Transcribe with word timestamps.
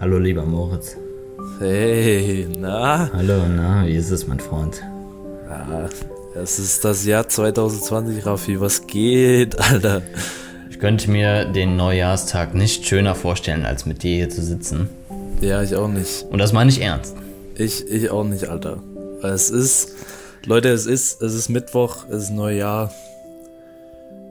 Hallo 0.00 0.18
lieber 0.18 0.44
Moritz. 0.44 0.96
Hey, 1.58 2.48
na? 2.58 3.10
Hallo, 3.12 3.46
na, 3.48 3.86
wie 3.86 3.96
ist 3.96 4.10
es, 4.10 4.26
mein 4.26 4.40
Freund? 4.40 4.80
Ja, 5.46 5.88
es 6.34 6.58
ist 6.58 6.84
das 6.84 7.04
Jahr 7.04 7.28
2020, 7.28 8.24
Raffi. 8.24 8.60
Was 8.60 8.86
geht, 8.86 9.58
Alter? 9.60 10.00
Ich 10.70 10.78
könnte 10.78 11.10
mir 11.10 11.44
den 11.44 11.76
Neujahrstag 11.76 12.54
nicht 12.54 12.86
schöner 12.86 13.14
vorstellen, 13.14 13.66
als 13.66 13.84
mit 13.84 14.02
dir 14.02 14.16
hier 14.16 14.30
zu 14.30 14.42
sitzen. 14.42 14.88
Ja, 15.40 15.62
ich 15.62 15.74
auch 15.76 15.88
nicht. 15.88 16.24
Und 16.30 16.38
das 16.38 16.52
meine 16.54 16.70
ich 16.70 16.80
ernst. 16.80 17.14
Ich, 17.56 17.86
ich 17.90 18.10
auch 18.10 18.24
nicht, 18.24 18.48
Alter. 18.48 18.82
Es 19.22 19.50
ist, 19.50 19.92
Leute, 20.46 20.70
es 20.70 20.86
ist, 20.86 21.20
es 21.20 21.34
ist 21.34 21.50
Mittwoch, 21.50 22.06
es 22.08 22.24
ist 22.24 22.30
Neujahr. 22.30 22.90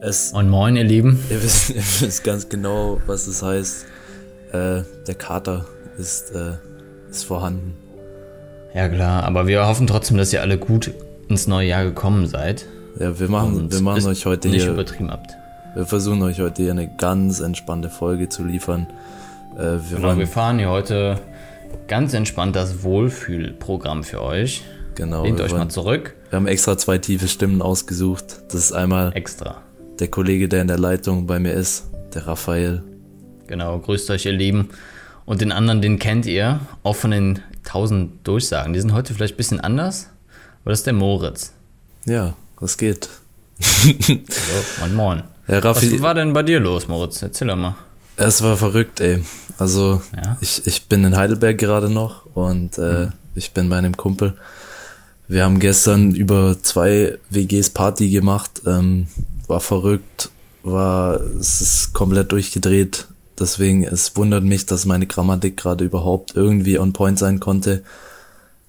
Es, 0.02 0.32
Und 0.32 0.50
moin, 0.50 0.76
ihr 0.78 0.84
Lieben. 0.84 1.20
ihr 1.30 1.44
wisst, 1.44 1.70
ihr 1.76 1.84
wisst 2.00 2.24
ganz 2.24 2.50
genau, 2.50 3.00
was 3.06 3.28
es 3.28 3.44
heißt. 3.44 3.86
Äh, 4.52 4.84
der 5.08 5.16
Kater 5.18 5.66
ist, 5.98 6.32
äh, 6.32 6.54
ist 7.10 7.24
vorhanden. 7.26 7.76
Ja 8.74 8.88
klar, 8.88 9.24
aber 9.24 9.48
wir 9.48 9.66
hoffen 9.68 9.88
trotzdem, 9.88 10.18
dass 10.18 10.32
ihr 10.34 10.42
alle 10.42 10.58
gut 10.58 10.92
ins 11.28 11.48
neue 11.48 11.68
Jahr 11.68 11.84
gekommen 11.84 12.28
seid. 12.28 12.66
Ja, 13.00 13.20
wir 13.20 13.30
machen, 13.30 13.56
Und 13.56 13.72
wir 13.74 13.82
machen 13.82 14.06
euch 14.08 14.26
heute 14.26 14.50
nicht 14.50 14.64
hier, 14.64 14.74
übertrieben 14.74 15.12
habt. 15.12 15.32
wir 15.76 15.86
versuchen 15.86 16.22
euch 16.24 16.40
heute 16.40 16.62
hier 16.64 16.72
eine 16.72 16.88
ganz 16.98 17.40
entspannte 17.40 17.90
Folge 17.90 18.30
zu 18.30 18.44
liefern. 18.44 18.88
Äh, 19.56 19.62
wir 19.62 19.80
Genau, 19.98 20.08
wollen, 20.10 20.20
wir 20.20 20.28
fahren 20.28 20.58
hier 20.60 20.70
heute 20.70 21.20
ganz 21.88 22.14
entspannt 22.14 22.56
das 22.56 22.84
Wohlfühlprogramm 22.84 24.04
für 24.04 24.22
euch. 24.22 24.64
genau, 24.96 25.24
Lehnt 25.24 25.40
euch 25.42 25.52
wollen, 25.52 25.62
mal 25.64 25.70
zurück. 25.70 26.16
wir 26.30 26.38
haben 26.38 26.48
extra 26.48 26.78
zwei 26.78 26.98
tiefe 26.98 27.28
Stimmen 27.28 27.62
ausgesucht. 27.62 28.42
Das 28.48 28.56
ist 28.56 28.72
einmal 28.74 29.12
Extra. 29.16 29.62
der 30.00 30.08
Kollege, 30.10 30.48
der 30.50 30.62
in 30.64 30.68
der 30.68 30.80
Leitung 30.80 31.26
bei 31.28 31.40
mir 31.40 31.54
ist, 31.54 31.86
der 32.14 32.26
Raphael. 32.28 32.82
Genau, 33.50 33.80
grüßt 33.80 34.12
euch, 34.12 34.28
ihr 34.28 34.32
Lieben. 34.32 34.70
Und 35.26 35.42
den 35.42 35.52
anderen, 35.52 35.82
den 35.82 35.98
kennt 35.98 36.28
ihr, 36.28 36.60
auch 36.84 36.96
von 36.96 37.10
den 37.10 37.40
tausend 37.64 38.28
Durchsagen. 38.28 38.74
Die 38.74 38.80
sind 38.80 38.94
heute 38.94 39.16
vielleicht 39.16 39.34
ein 39.34 39.38
bisschen 39.38 39.60
anders, 39.60 40.08
aber 40.64 40.70
das 40.72 40.82
ist 40.82 40.86
der 40.86 40.94
Moritz. 40.94 41.52
Ja, 42.06 42.36
was 42.60 42.78
geht? 42.78 43.10
So, 43.60 44.14
moin, 44.82 44.96
moin. 44.96 45.24
Ja, 45.48 45.64
Was 45.64 45.78
Raffi, 45.78 46.00
war 46.04 46.14
denn 46.14 46.32
bei 46.34 46.44
dir 46.44 46.60
los, 46.60 46.88
Moritz? 46.88 47.24
Erzähl 47.24 47.48
doch 47.48 47.56
mal. 47.56 47.76
es 48.18 48.42
war 48.44 48.56
verrückt, 48.56 49.00
ey. 49.02 49.24
Also, 49.58 50.02
Ja. 50.16 50.38
ich, 50.42 50.66
ich 50.68 50.86
bin 50.86 51.04
in 51.04 51.18
Heidelberg 51.18 51.58
gerade 51.58 51.90
noch 51.90 52.28
und 52.36 52.78
äh, 52.78 53.08
ich 53.34 53.52
bin 53.52 53.68
bei 53.68 53.78
einem 53.80 53.98
Kumpel. 53.98 54.36
Wir 55.28 55.44
haben 55.44 55.60
gestern 55.60 56.14
über 56.14 56.62
zwei 56.62 57.18
WGs 57.32 57.72
Party 57.72 58.10
gemacht. 58.12 58.62
Ähm, 58.68 59.08
war 59.48 59.60
verrückt, 59.60 60.30
war, 60.62 61.20
es 61.40 61.62
ist 61.62 61.94
komplett 61.94 62.32
durchgedreht. 62.32 63.08
Deswegen, 63.40 63.84
es 63.84 64.16
wundert 64.16 64.44
mich, 64.44 64.66
dass 64.66 64.86
meine 64.86 65.08
Grammatik 65.08 65.58
gerade 65.58 65.86
überhaupt 65.86 66.36
irgendwie 66.36 66.78
on 66.80 66.94
point 66.94 67.18
sein 67.18 67.40
konnte. 67.40 67.84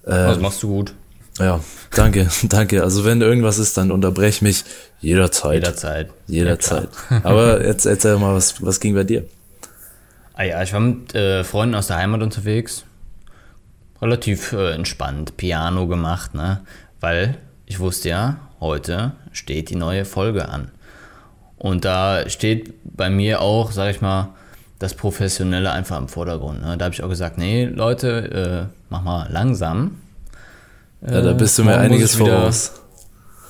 Was 0.03 0.39
machst 0.39 0.63
du 0.63 0.67
gut? 0.67 0.93
Ja, 1.39 1.59
danke, 1.95 2.29
danke. 2.43 2.83
Also 2.83 3.05
wenn 3.05 3.21
irgendwas 3.21 3.57
ist, 3.57 3.77
dann 3.77 3.91
unterbrech 3.91 4.41
mich 4.41 4.63
jederzeit. 4.99 5.55
Jederzeit. 5.55 6.09
Jederzeit. 6.27 6.89
Aber 7.23 7.65
jetzt 7.65 7.85
erzähl 7.85 8.17
mal, 8.17 8.35
was, 8.35 8.63
was 8.63 8.79
ging 8.79 8.95
bei 8.95 9.03
dir? 9.03 9.25
Ah 10.33 10.43
ja, 10.43 10.61
ich 10.63 10.73
war 10.73 10.79
mit 10.79 11.13
äh, 11.15 11.43
Freunden 11.43 11.75
aus 11.75 11.87
der 11.87 11.97
Heimat 11.97 12.21
unterwegs. 12.21 12.83
Relativ 14.01 14.53
äh, 14.53 14.71
entspannt, 14.71 15.37
Piano 15.37 15.87
gemacht, 15.87 16.33
ne? 16.33 16.61
Weil 16.99 17.37
ich 17.65 17.79
wusste 17.79 18.09
ja, 18.09 18.39
heute 18.59 19.13
steht 19.31 19.69
die 19.69 19.75
neue 19.75 20.05
Folge 20.05 20.49
an. 20.49 20.71
Und 21.57 21.85
da 21.85 22.27
steht 22.27 22.73
bei 22.83 23.09
mir 23.09 23.41
auch, 23.41 23.71
sag 23.71 23.91
ich 23.91 24.01
mal, 24.01 24.33
das 24.81 24.95
Professionelle 24.95 25.71
einfach 25.71 25.97
im 25.97 26.07
Vordergrund. 26.07 26.61
Ne? 26.61 26.75
Da 26.77 26.85
habe 26.85 26.95
ich 26.95 27.03
auch 27.03 27.09
gesagt, 27.09 27.37
nee, 27.37 27.65
Leute, 27.65 28.69
äh, 28.69 28.73
mach 28.89 29.03
mal 29.03 29.27
langsam. 29.31 29.99
Ja, 31.01 31.21
da 31.21 31.33
bist 31.33 31.57
du 31.59 31.63
mir 31.63 31.77
einiges 31.77 32.15
voraus. 32.15 32.73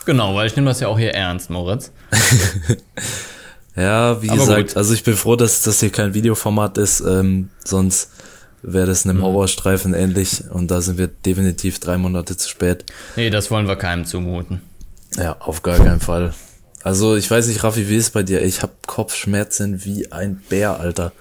Genau, 0.06 0.36
weil 0.36 0.48
ich 0.48 0.56
nehme 0.56 0.68
das 0.68 0.80
ja 0.80 0.88
auch 0.88 0.98
hier 1.00 1.14
ernst, 1.14 1.50
Moritz. 1.50 1.92
Ja, 3.76 4.22
wie 4.22 4.30
Aber 4.30 4.40
gesagt, 4.40 4.68
gut. 4.70 4.78
also 4.78 4.94
ich 4.94 5.04
bin 5.06 5.16
froh, 5.16 5.38
dass 5.38 5.62
das 5.62 5.80
hier 5.80 5.92
kein 5.92 6.14
Videoformat 6.14 6.78
ist, 6.78 7.00
ähm, 7.00 7.50
sonst 7.64 8.10
wäre 8.64 8.86
das 8.86 9.06
Mhm. 9.06 9.12
einem 9.12 9.22
Horrorstreifen 9.22 9.94
ähnlich 9.94 10.44
und 10.52 10.70
da 10.70 10.82
sind 10.82 10.98
wir 10.98 11.08
definitiv 11.08 11.80
drei 11.80 11.98
Monate 11.98 12.36
zu 12.36 12.50
spät. 12.50 12.84
Nee, 13.16 13.30
das 13.30 13.50
wollen 13.50 13.68
wir 13.70 13.78
keinem 13.78 14.06
zumuten. 14.06 14.62
Ja, 15.16 15.38
auf 15.40 15.62
gar 15.64 15.78
keinen 15.78 16.02
Fall. 16.02 16.34
Also 16.84 17.16
ich 17.16 17.30
weiß 17.30 17.48
nicht, 17.48 17.64
Raffi, 17.64 17.90
wie 17.90 17.96
ist 17.96 18.06
es 18.06 18.10
bei 18.12 18.24
dir? 18.24 18.42
Ich 18.42 18.62
hab 18.62 18.88
Kopfschmerzen 18.88 19.86
wie 19.86 20.12
ein 20.12 20.42
Bär, 20.50 20.80
Alter. 20.80 21.12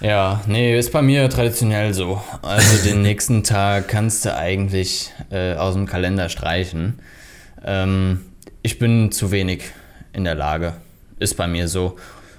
Ja, 0.00 0.40
nee, 0.46 0.76
ist 0.76 0.90
bei 0.90 1.02
mir 1.02 1.28
traditionell 1.28 1.94
so. 1.94 2.20
Also 2.42 2.82
den 2.84 3.02
nächsten 3.02 3.44
Tag 3.44 3.88
kannst 3.88 4.24
du 4.24 4.34
eigentlich 4.34 5.12
äh, 5.30 5.54
aus 5.54 5.74
dem 5.74 5.86
Kalender 5.86 6.28
streichen. 6.28 6.98
Ähm, 7.64 8.22
ich 8.62 8.78
bin 8.78 9.12
zu 9.12 9.30
wenig 9.30 9.64
in 10.12 10.24
der 10.24 10.34
Lage. 10.34 10.74
Ist 11.18 11.36
bei 11.36 11.46
mir 11.46 11.68
so. 11.68 11.96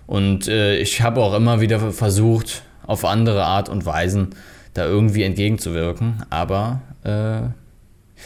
Und 0.07 0.47
äh, 0.47 0.75
ich 0.77 1.01
habe 1.01 1.21
auch 1.21 1.33
immer 1.35 1.61
wieder 1.61 1.91
versucht, 1.91 2.63
auf 2.85 3.05
andere 3.05 3.45
Art 3.45 3.69
und 3.69 3.85
Weisen 3.85 4.35
da 4.73 4.85
irgendwie 4.85 5.23
entgegenzuwirken. 5.23 6.23
Aber 6.29 6.81
äh, 7.03 7.49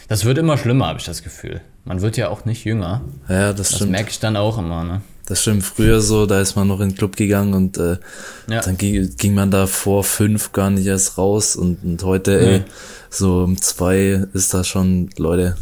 das 0.07 0.25
wird 0.25 0.37
immer 0.37 0.57
schlimmer, 0.57 0.87
habe 0.87 0.99
ich 0.99 1.05
das 1.05 1.23
Gefühl. 1.23 1.61
Man 1.85 2.01
wird 2.01 2.17
ja 2.17 2.29
auch 2.29 2.45
nicht 2.45 2.65
jünger. 2.65 3.01
Ja, 3.29 3.53
das 3.53 3.69
Das 3.69 3.75
stimmt. 3.77 3.91
merke 3.91 4.09
ich 4.09 4.19
dann 4.19 4.35
auch 4.35 4.57
immer. 4.57 4.83
Ne? 4.83 5.01
Das 5.25 5.41
stimmt. 5.41 5.63
Früher 5.63 6.01
so, 6.01 6.25
da 6.25 6.39
ist 6.41 6.55
man 6.55 6.67
noch 6.67 6.79
in 6.79 6.89
den 6.89 6.97
Club 6.97 7.15
gegangen 7.15 7.53
und 7.53 7.77
äh, 7.77 7.97
Ja. 8.49 8.61
dann 8.61 8.77
ging, 8.77 9.15
ging 9.17 9.33
man 9.33 9.51
da 9.51 9.67
vor 9.67 10.03
fünf 10.03 10.51
gar 10.51 10.69
nicht 10.69 10.85
erst 10.85 11.17
raus 11.17 11.55
und, 11.55 11.83
und 11.83 12.03
heute, 12.03 12.39
ey, 12.39 12.59
Nee. 12.59 12.63
so 13.09 13.43
um 13.43 13.61
zwei 13.61 14.25
ist 14.33 14.53
da 14.53 14.63
schon, 14.63 15.09
Leute, 15.17 15.55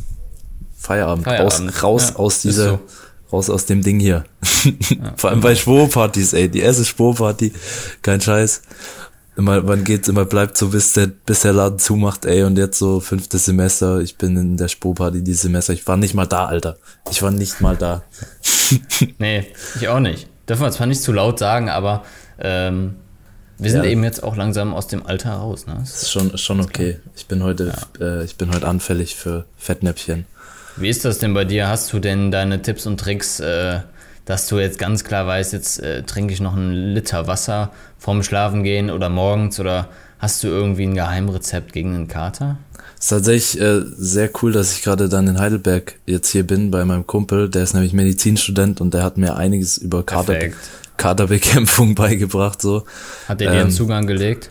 Feierabend. 0.78 1.26
Feierabend. 1.26 1.84
Raus, 1.84 1.84
raus 1.84 2.10
Ja, 2.10 2.16
aus 2.18 2.42
dieser, 2.42 2.70
so. 2.70 2.80
raus 3.32 3.50
aus 3.50 3.66
dem 3.66 3.82
Ding 3.82 4.00
hier. 4.00 4.24
Vor 5.18 5.32
allem 5.32 5.42
bei 5.42 5.56
Schwurpartys, 5.56 6.34
ey, 6.34 6.48
die 6.50 6.60
erste 6.60 6.86
Schwurparty, 6.86 7.54
kein 8.04 8.22
Scheiß. 8.22 8.62
Immer, 9.38 9.62
man 9.62 9.84
geht, 9.84 10.08
immer 10.08 10.24
bleibt 10.26 10.56
so, 10.58 10.70
bis 10.70 10.94
der, 10.94 11.08
bis 11.08 11.42
der 11.42 11.52
Laden 11.52 11.78
zumacht, 11.78 12.26
ey, 12.26 12.44
und 12.44 12.58
jetzt 12.58 12.80
so 12.80 13.02
fünftes 13.02 13.46
Semester, 13.46 14.00
ich 14.00 14.18
bin 14.18 14.38
in 14.38 14.56
der 14.58 14.70
Spurparty 14.70 15.22
dieses 15.24 15.42
Semester, 15.42 15.74
ich 15.74 15.86
war 15.88 15.98
nicht 15.98 16.14
mal 16.14 16.26
da, 16.26 16.46
Alter. 16.46 16.78
Ich 17.12 17.22
war 17.22 17.32
nicht 17.32 17.60
mal 17.62 17.76
da. 17.76 18.04
Nee, 19.20 19.46
ich 19.76 19.88
auch 19.90 20.00
nicht. 20.00 20.28
Dürfen 20.50 20.64
wir 20.64 20.72
zwar 20.72 20.88
nicht 20.88 21.02
zu 21.02 21.12
laut 21.12 21.38
sagen, 21.38 21.70
aber 21.70 22.04
ähm, 22.40 22.96
wir 23.60 23.70
sind 23.70 23.84
Ja. 23.84 23.90
eben 23.92 24.04
jetzt 24.04 24.24
auch 24.24 24.36
langsam 24.36 24.74
aus 24.74 24.88
dem 24.88 25.06
Alter 25.06 25.34
raus. 25.34 25.68
Ne? 25.68 25.76
Das 25.80 26.02
ist 26.04 26.12
schon, 26.12 26.32
ist 26.32 26.42
schon 26.42 26.60
okay. 26.62 26.98
Ich 27.16 27.28
bin 27.28 27.44
heute, 27.44 27.74
äh, 28.02 28.24
ich 28.24 28.38
bin 28.38 28.54
heute 28.54 28.68
anfällig 28.68 29.16
für 29.16 29.46
Fettnäpfchen. 29.58 30.26
Wie 30.78 30.90
ist 30.90 31.06
das 31.06 31.20
denn 31.20 31.34
bei 31.36 31.46
dir? 31.46 31.68
Hast 31.68 31.94
du 31.94 32.00
denn 32.00 32.32
deine 32.32 32.62
Tipps 32.62 32.86
und 32.88 33.00
Tricks, 33.00 33.40
äh, 33.40 33.82
dass 34.26 34.48
du 34.48 34.60
jetzt 34.60 34.80
ganz 34.80 35.04
klar 35.04 35.28
weißt, 35.28 35.54
jetzt 35.54 35.80
äh, 35.80 36.04
trinke 36.04 36.34
ich 36.34 36.42
noch 36.42 36.56
einen 36.56 36.74
Liter 36.74 37.28
Wasser 37.28 37.72
vorm 37.98 38.24
Schlafengehen 38.24 38.90
oder 38.90 39.10
morgens 39.10 39.60
oder 39.60 39.90
hast 40.20 40.44
du 40.44 40.48
irgendwie 40.48 40.84
ein 40.84 40.96
Geheimrezept 40.96 41.74
gegen 41.74 41.94
einen 41.96 42.08
Kater? 42.08 42.58
ist 43.06 43.10
tatsächlich 43.10 43.62
äh, 43.62 43.82
sehr 43.98 44.30
cool, 44.42 44.52
dass 44.52 44.76
ich 44.76 44.84
gerade 44.84 45.10
dann 45.10 45.28
in 45.28 45.40
Heidelberg 45.40 45.96
jetzt 46.08 46.30
hier 46.30 46.46
bin 46.46 46.72
bei 46.72 46.86
meinem 46.86 47.06
Kumpel. 47.06 47.50
Der 47.50 47.62
ist 47.64 47.74
nämlich 47.74 47.94
Medizinstudent 47.94 48.82
und 48.82 48.94
der 48.96 49.04
hat 49.04 49.18
mir 49.18 49.36
einiges 49.36 49.78
über 49.78 50.04
Kater. 50.04 50.40
Katerbekämpfung 50.98 51.94
beigebracht. 51.96 52.62
So 52.62 52.86
Hat 53.28 53.42
er 53.42 53.52
dir 53.52 53.62
einen 53.62 53.72
Zugang 53.72 54.08
gelegt? 54.08 54.50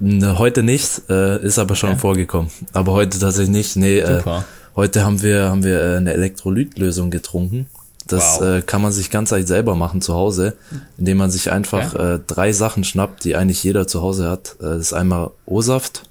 Ne, 0.00 0.38
heute 0.38 0.62
nicht, 0.62 1.02
äh, 1.10 1.40
ist 1.44 1.58
aber 1.58 1.76
schon 1.76 1.90
Okay. 1.90 1.98
vorgekommen. 1.98 2.50
Aber 2.72 2.92
heute 2.92 3.18
tatsächlich 3.18 3.50
nicht. 3.54 3.76
Nee, 3.76 3.98
äh, 3.98 4.16
Super. 4.16 4.44
heute 4.74 5.04
haben 5.04 5.22
wir 5.22 5.44
haben 5.50 5.62
wir 5.62 5.80
äh, 5.80 5.96
eine 5.98 6.14
Elektrolytlösung 6.14 7.10
getrunken. 7.10 7.66
Das 8.12 8.40
Wow. 8.40 8.46
äh, 8.46 8.62
kann 8.62 8.82
man 8.82 8.92
sich 8.92 9.10
ganz 9.10 9.30
leicht 9.30 9.48
selber 9.48 9.74
machen 9.74 10.00
zu 10.00 10.14
Hause, 10.14 10.56
indem 10.98 11.18
man 11.18 11.30
sich 11.30 11.50
einfach 11.50 11.94
äh, 11.94 12.18
drei 12.26 12.52
Sachen 12.52 12.84
schnappt, 12.84 13.24
die 13.24 13.36
eigentlich 13.36 13.62
jeder 13.62 13.86
zu 13.86 14.02
Hause 14.02 14.28
hat. 14.28 14.56
Äh, 14.60 14.64
das 14.64 14.78
ist 14.78 14.92
einmal 14.92 15.30
O-Saft 15.46 16.04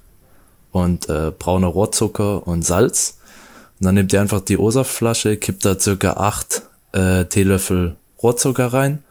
und 0.72 1.08
äh, 1.08 1.32
brauner 1.36 1.68
Rohrzucker 1.68 2.46
und 2.46 2.64
Salz. 2.64 3.18
Und 3.78 3.86
dann 3.86 3.94
nimmt 3.94 4.12
ihr 4.12 4.20
einfach 4.20 4.40
die 4.40 4.58
O-Saftflasche, 4.58 5.36
kippt 5.36 5.64
da 5.64 5.78
circa 5.78 6.14
acht 6.14 6.62
äh, 6.92 7.24
Teelöffel 7.24 7.96
Rohrzucker 8.22 8.72
rein 8.72 9.02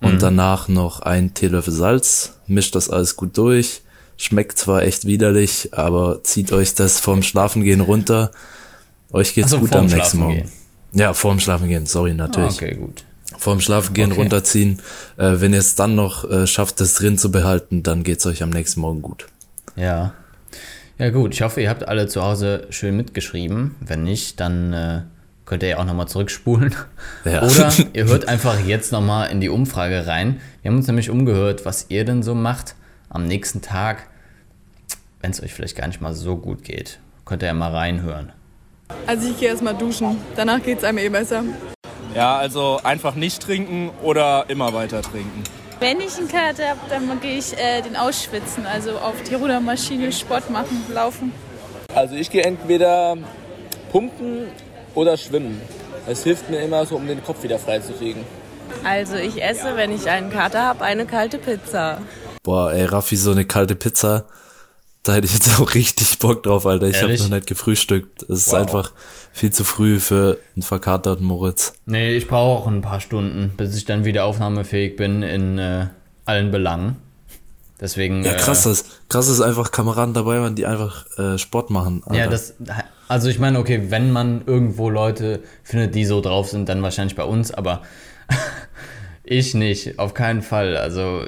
und 0.00 0.22
danach 0.22 0.68
noch 0.68 1.00
ein 1.00 1.34
Teelöffel 1.34 1.72
Salz, 1.72 2.34
mischt 2.46 2.74
das 2.74 2.88
alles 2.90 3.16
gut 3.16 3.36
durch. 3.36 3.82
Schmeckt 4.16 4.58
zwar 4.58 4.82
echt 4.82 5.06
widerlich, 5.06 5.70
aber 5.72 6.22
zieht 6.24 6.52
euch 6.52 6.74
das 6.74 7.00
vorm 7.00 7.22
Schlafengehen 7.22 7.80
runter. 7.80 8.30
Euch 9.12 9.34
geht's 9.34 9.48
Ach 9.48 9.52
so, 9.52 9.58
gut 9.60 9.74
am 9.74 9.86
nächsten 9.86 10.18
Morgen. 10.18 10.50
Ja, 10.92 11.12
vorm 11.14 11.38
Schlafengehen, 11.40 11.86
sorry, 11.86 12.10
Ah, 12.12 12.14
natürlich. 12.14 12.54
okay, 12.56 12.74
gut. 12.74 13.04
Vorm 13.38 13.60
Schlafengehen 13.60 14.10
Okay. 14.12 14.20
runterziehen. 14.20 14.80
Äh, 15.16 15.34
wenn 15.40 15.52
ihr 15.52 15.60
es 15.60 15.74
dann 15.76 15.94
noch 15.94 16.28
äh, 16.28 16.46
schafft, 16.46 16.80
das 16.80 16.94
drin 16.94 17.16
zu 17.16 17.30
behalten, 17.30 17.82
dann 17.82 18.02
geht's 18.02 18.26
euch 18.26 18.42
am 18.42 18.50
nächsten 18.50 18.80
Morgen 18.80 19.00
gut. 19.02 19.26
Ja. 19.76 20.12
Ja 20.98 21.10
gut, 21.10 21.32
ich 21.32 21.40
hoffe, 21.42 21.62
ihr 21.62 21.70
habt 21.70 21.88
alle 21.88 22.08
zu 22.08 22.22
Hause 22.22 22.66
schön 22.70 22.96
mitgeschrieben. 22.96 23.76
Wenn 23.80 24.02
nicht, 24.02 24.38
dann 24.40 24.72
äh, 24.74 25.02
könnt 25.46 25.62
ihr 25.62 25.70
ja 25.70 25.78
auch 25.78 25.84
nochmal 25.86 26.08
zurückspulen. 26.08 26.74
Ja. 27.24 27.42
Oder 27.44 27.72
ihr 27.94 28.04
hört 28.04 28.28
einfach 28.28 28.58
jetzt 28.66 28.92
nochmal 28.92 29.30
in 29.30 29.40
die 29.40 29.48
Umfrage 29.48 30.06
rein. 30.06 30.40
Wir 30.62 30.70
haben 30.70 30.76
uns 30.78 30.86
nämlich 30.88 31.08
umgehört, 31.08 31.64
was 31.64 31.86
ihr 31.88 32.04
denn 32.04 32.22
so 32.22 32.34
macht 32.34 32.74
am 33.08 33.24
nächsten 33.26 33.62
Tag, 33.62 34.08
wenn 35.22 35.30
es 35.30 35.42
euch 35.42 35.54
vielleicht 35.54 35.76
gar 35.76 35.86
nicht 35.86 36.00
mal 36.02 36.14
so 36.14 36.36
gut 36.36 36.64
geht. 36.64 36.98
Könnt 37.24 37.42
ihr 37.42 37.46
ja 37.46 37.54
mal 37.54 37.74
reinhören. 37.74 38.32
Also 39.06 39.28
ich 39.28 39.38
gehe 39.38 39.48
erstmal 39.48 39.74
duschen, 39.74 40.16
danach 40.36 40.62
geht 40.62 40.78
es 40.78 40.84
einem 40.84 40.98
eh 40.98 41.08
besser. 41.08 41.42
Ja, 42.14 42.36
also 42.36 42.80
einfach 42.82 43.14
nicht 43.14 43.42
trinken 43.42 43.90
oder 44.02 44.44
immer 44.48 44.72
weiter 44.72 45.02
trinken. 45.02 45.44
Wenn 45.78 46.00
ich 46.00 46.18
einen 46.18 46.28
Kater 46.28 46.70
habe, 46.70 46.80
dann 46.90 47.20
gehe 47.20 47.38
ich 47.38 47.56
äh, 47.56 47.80
den 47.80 47.96
ausschwitzen, 47.96 48.66
also 48.66 48.92
auf 48.98 49.14
die 49.28 49.34
Rudermaschine 49.34 50.12
Sport 50.12 50.50
machen, 50.50 50.84
laufen. 50.92 51.32
Also 51.94 52.14
ich 52.16 52.30
gehe 52.30 52.42
entweder 52.42 53.16
pumpen 53.90 54.48
oder 54.94 55.16
schwimmen. 55.16 55.60
Es 56.06 56.22
hilft 56.24 56.50
mir 56.50 56.60
immer 56.60 56.84
so, 56.84 56.96
um 56.96 57.06
den 57.06 57.22
Kopf 57.24 57.42
wieder 57.42 57.58
frei 57.58 57.78
zu 57.78 57.92
kriegen. 57.92 58.24
Also 58.84 59.16
ich 59.16 59.42
esse, 59.42 59.76
wenn 59.76 59.92
ich 59.92 60.08
einen 60.08 60.30
Kater 60.30 60.62
habe, 60.62 60.84
eine 60.84 61.06
kalte 61.06 61.38
Pizza. 61.38 61.98
Boah, 62.42 62.72
ey, 62.72 62.84
Raffi, 62.84 63.16
so 63.16 63.32
eine 63.32 63.44
kalte 63.44 63.74
Pizza, 63.74 64.24
da 65.02 65.14
hätte 65.14 65.26
ich 65.26 65.32
jetzt 65.34 65.48
auch 65.60 65.74
richtig 65.74 66.18
Bock 66.18 66.42
drauf, 66.42 66.66
Alter. 66.66 66.88
Ich 66.88 67.02
habe 67.02 67.16
noch 67.16 67.28
nicht 67.28 67.46
gefrühstückt. 67.46 68.22
Es 68.24 68.46
ist 68.46 68.54
einfach 68.54 68.92
viel 69.32 69.50
zu 69.52 69.64
früh 69.64 69.98
für 70.00 70.38
einen 70.54 70.62
verkaterten 70.62 71.24
Moritz. 71.24 71.72
Nee, 71.86 72.16
ich 72.16 72.28
brauche 72.28 72.60
auch 72.62 72.66
ein 72.66 72.82
paar 72.82 73.00
Stunden, 73.00 73.52
bis 73.56 73.76
ich 73.76 73.84
dann 73.84 74.04
wieder 74.04 74.24
aufnahmefähig 74.24 74.96
bin 74.96 75.22
in 75.22 75.58
äh, 75.58 75.86
allen 76.24 76.50
Belangen. 76.50 76.96
Deswegen. 77.80 78.22
Ja, 78.24 78.34
krass, 78.34 78.66
Äh, 78.66 78.70
das, 78.70 78.84
krass 79.08 79.28
ist 79.28 79.40
einfach 79.40 79.70
Kameraden 79.70 80.12
dabei 80.12 80.38
waren, 80.40 80.54
die 80.54 80.66
einfach 80.66 81.06
äh, 81.18 81.38
Sport 81.38 81.70
machen. 81.70 82.02
Alter. 82.04 82.18
ja, 82.18 82.26
das. 82.28 82.54
Also 83.08 83.28
ich 83.28 83.38
meine, 83.38 83.58
okay, 83.58 83.86
wenn 83.88 84.12
man 84.12 84.42
irgendwo 84.46 84.90
Leute 84.90 85.40
findet, 85.64 85.94
die 85.94 86.04
so 86.04 86.20
drauf 86.20 86.50
sind, 86.50 86.68
dann 86.68 86.82
wahrscheinlich 86.82 87.16
bei 87.16 87.24
uns, 87.24 87.50
aber 87.52 87.82
ich 89.24 89.54
nicht, 89.54 89.98
auf 89.98 90.12
keinen 90.14 90.42
Fall. 90.42 90.76
Also 90.76 91.24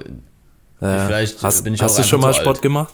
Ja. 0.80 1.06
vielleicht 1.06 1.42
hast, 1.42 1.64
bin 1.64 1.75
ich 1.75 1.82
hast 1.82 1.92
auch 1.98 2.02
du 2.02 2.08
schon 2.08 2.20
mal 2.20 2.34
Sport 2.34 2.56
alt. 2.58 2.62
gemacht? 2.62 2.92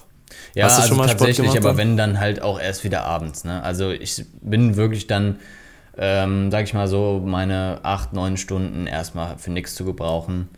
Ja, 0.55 0.65
Hast 0.67 0.79
du 0.79 0.83
also 0.83 0.89
schon 0.89 0.99
mal 0.99 1.05
Sport 1.05 1.19
tatsächlich, 1.19 1.47
gemacht 1.53 1.59
aber 1.59 1.69
dann? 1.71 1.79
wenn 1.79 1.97
dann 1.97 2.21
halt 2.21 2.43
auch 2.43 2.61
erst 2.61 2.85
wieder 2.85 3.05
abends. 3.05 3.45
Ne? 3.45 3.63
Also 3.63 3.91
ich 3.91 4.25
bin 4.41 4.77
wirklich 4.77 5.07
dann, 5.07 5.37
ähm, 5.97 6.51
sag 6.51 6.65
ich 6.65 6.75
mal 6.75 6.89
so, 6.89 7.23
meine 7.25 7.81
acht, 7.83 8.13
neun 8.13 8.37
Stunden 8.37 8.87
erstmal 8.87 9.39
für 9.39 9.51
nichts 9.51 9.75
zu 9.75 9.85
gebrauchen. 9.85 10.49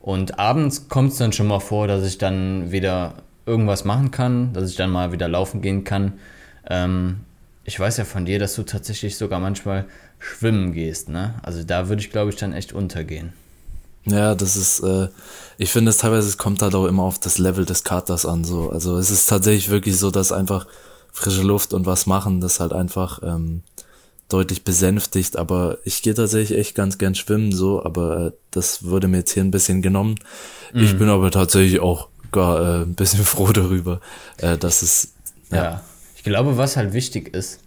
Und 0.00 0.38
abends 0.38 0.88
kommt 0.88 1.12
es 1.12 1.18
dann 1.18 1.32
schon 1.32 1.48
mal 1.48 1.60
vor, 1.60 1.88
dass 1.88 2.06
ich 2.06 2.18
dann 2.18 2.70
wieder 2.70 3.14
irgendwas 3.46 3.84
machen 3.84 4.10
kann, 4.10 4.52
dass 4.52 4.70
ich 4.70 4.76
dann 4.76 4.90
mal 4.90 5.12
wieder 5.12 5.28
laufen 5.28 5.62
gehen 5.62 5.84
kann. 5.84 6.14
Ähm, 6.68 7.20
ich 7.64 7.78
weiß 7.78 7.96
ja 7.96 8.04
von 8.04 8.24
dir, 8.24 8.38
dass 8.38 8.54
du 8.54 8.62
tatsächlich 8.62 9.16
sogar 9.16 9.40
manchmal 9.40 9.86
schwimmen 10.18 10.72
gehst. 10.72 11.08
Ne? 11.08 11.34
Also 11.42 11.64
da 11.64 11.88
würde 11.88 12.00
ich, 12.00 12.10
glaube 12.10 12.30
ich, 12.30 12.36
dann 12.36 12.52
echt 12.52 12.72
untergehen. 12.72 13.32
Ja, 14.06 14.34
das 14.34 14.56
ist, 14.56 14.80
äh, 14.80 15.08
ich 15.58 15.72
finde 15.72 15.90
es 15.90 15.98
teilweise, 15.98 16.28
es 16.28 16.38
kommt 16.38 16.62
halt 16.62 16.74
auch 16.74 16.86
immer 16.86 17.02
auf 17.02 17.18
das 17.18 17.38
Level 17.38 17.64
des 17.64 17.82
Katers 17.82 18.24
an, 18.24 18.44
so. 18.44 18.70
Also 18.70 18.98
es 18.98 19.10
ist 19.10 19.26
tatsächlich 19.26 19.68
wirklich 19.70 19.98
so, 19.98 20.10
dass 20.10 20.30
einfach 20.32 20.66
frische 21.12 21.42
Luft 21.42 21.72
und 21.74 21.86
was 21.86 22.06
machen, 22.06 22.40
das 22.40 22.60
halt 22.60 22.72
einfach 22.72 23.20
ähm, 23.24 23.62
deutlich 24.28 24.64
besänftigt, 24.64 25.36
aber 25.36 25.78
ich 25.84 26.02
gehe 26.02 26.14
tatsächlich 26.14 26.58
echt 26.58 26.74
ganz 26.74 26.98
gern 26.98 27.14
schwimmen, 27.14 27.52
so, 27.52 27.84
aber 27.84 28.26
äh, 28.26 28.32
das 28.50 28.84
wurde 28.84 29.08
mir 29.08 29.18
jetzt 29.18 29.32
hier 29.32 29.42
ein 29.42 29.50
bisschen 29.50 29.82
genommen. 29.82 30.16
Ich 30.74 30.98
bin 30.98 31.08
aber 31.08 31.30
tatsächlich 31.30 31.80
auch 31.80 32.08
gar 32.32 32.60
äh, 32.60 32.82
ein 32.82 32.94
bisschen 32.94 33.24
froh 33.24 33.52
darüber, 33.52 34.00
äh, 34.38 34.58
dass 34.58 34.82
es, 34.82 35.14
Ja. 35.50 35.56
ja, 35.56 35.80
Ich 36.16 36.22
glaube, 36.22 36.56
was 36.58 36.76
halt 36.76 36.92
wichtig 36.92 37.34
ist, 37.34 37.60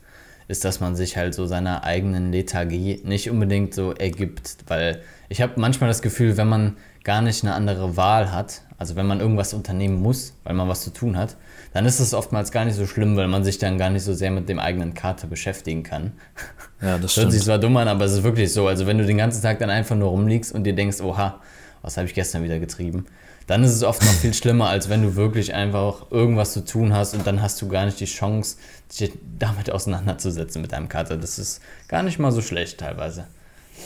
ist, 0.47 0.63
dass 0.65 0.79
man 0.79 0.95
sich 0.95 1.15
halt 1.17 1.33
so 1.33 1.45
seiner 1.45 1.83
eigenen 1.83 2.31
Lethargie 2.31 3.01
nicht 3.03 3.29
unbedingt 3.29 3.73
so 3.73 3.93
ergibt, 3.93 4.57
weil 4.67 5.01
ich 5.29 5.41
habe 5.41 5.53
manchmal 5.57 5.89
das 5.89 6.01
Gefühl, 6.01 6.37
wenn 6.37 6.47
man 6.47 6.77
gar 7.03 7.21
nicht 7.21 7.43
eine 7.43 7.53
andere 7.53 7.95
Wahl 7.95 8.31
hat, 8.31 8.61
also 8.77 8.95
wenn 8.95 9.05
man 9.05 9.19
irgendwas 9.19 9.53
unternehmen 9.53 10.01
muss, 10.01 10.33
weil 10.43 10.55
man 10.55 10.67
was 10.67 10.81
zu 10.81 10.91
tun 10.91 11.17
hat, 11.17 11.35
dann 11.73 11.85
ist 11.85 11.99
es 11.99 12.13
oftmals 12.13 12.51
gar 12.51 12.65
nicht 12.65 12.75
so 12.75 12.87
schlimm, 12.87 13.15
weil 13.15 13.27
man 13.27 13.43
sich 13.43 13.57
dann 13.59 13.77
gar 13.77 13.89
nicht 13.89 14.03
so 14.03 14.13
sehr 14.13 14.31
mit 14.31 14.49
dem 14.49 14.59
eigenen 14.59 14.93
Kater 14.95 15.27
beschäftigen 15.27 15.83
kann. 15.83 16.13
ja, 16.81 16.97
das 16.97 17.01
Das 17.01 17.01
hört 17.01 17.11
stimmt. 17.11 17.31
sich 17.33 17.43
zwar 17.43 17.59
dumm 17.59 17.77
an, 17.77 17.87
aber 17.87 18.05
es 18.05 18.13
ist 18.13 18.23
wirklich 18.23 18.51
so. 18.51 18.67
Also 18.67 18.87
wenn 18.87 18.97
du 18.97 19.05
den 19.05 19.17
ganzen 19.17 19.41
Tag 19.41 19.59
dann 19.59 19.69
einfach 19.69 19.95
nur 19.95 20.09
rumliegst 20.09 20.53
und 20.53 20.63
dir 20.63 20.73
denkst, 20.73 21.01
oha, 21.01 21.39
was 21.81 21.97
habe 21.97 22.07
ich 22.07 22.13
gestern 22.13 22.43
wieder 22.43 22.59
getrieben, 22.59 23.05
dann 23.47 23.63
ist 23.63 23.71
es 23.71 23.83
oft 23.83 24.01
noch 24.01 24.11
viel 24.11 24.33
schlimmer, 24.33 24.69
als 24.69 24.89
wenn 24.89 25.01
du 25.03 25.15
wirklich 25.15 25.53
einfach 25.53 26.11
irgendwas 26.11 26.53
zu 26.53 26.63
tun 26.63 26.93
hast 26.93 27.13
und 27.15 27.25
dann 27.25 27.41
hast 27.41 27.61
du 27.61 27.67
gar 27.67 27.85
nicht 27.85 27.99
die 27.99 28.05
Chance, 28.05 28.57
dich 28.99 29.11
damit 29.37 29.71
auseinanderzusetzen 29.71 30.61
mit 30.61 30.71
deinem 30.71 30.89
Kater. 30.89 31.17
Das 31.17 31.37
ist 31.39 31.61
gar 31.87 32.03
nicht 32.03 32.19
mal 32.19 32.31
so 32.31 32.41
schlecht 32.41 32.79
teilweise. 32.79 33.27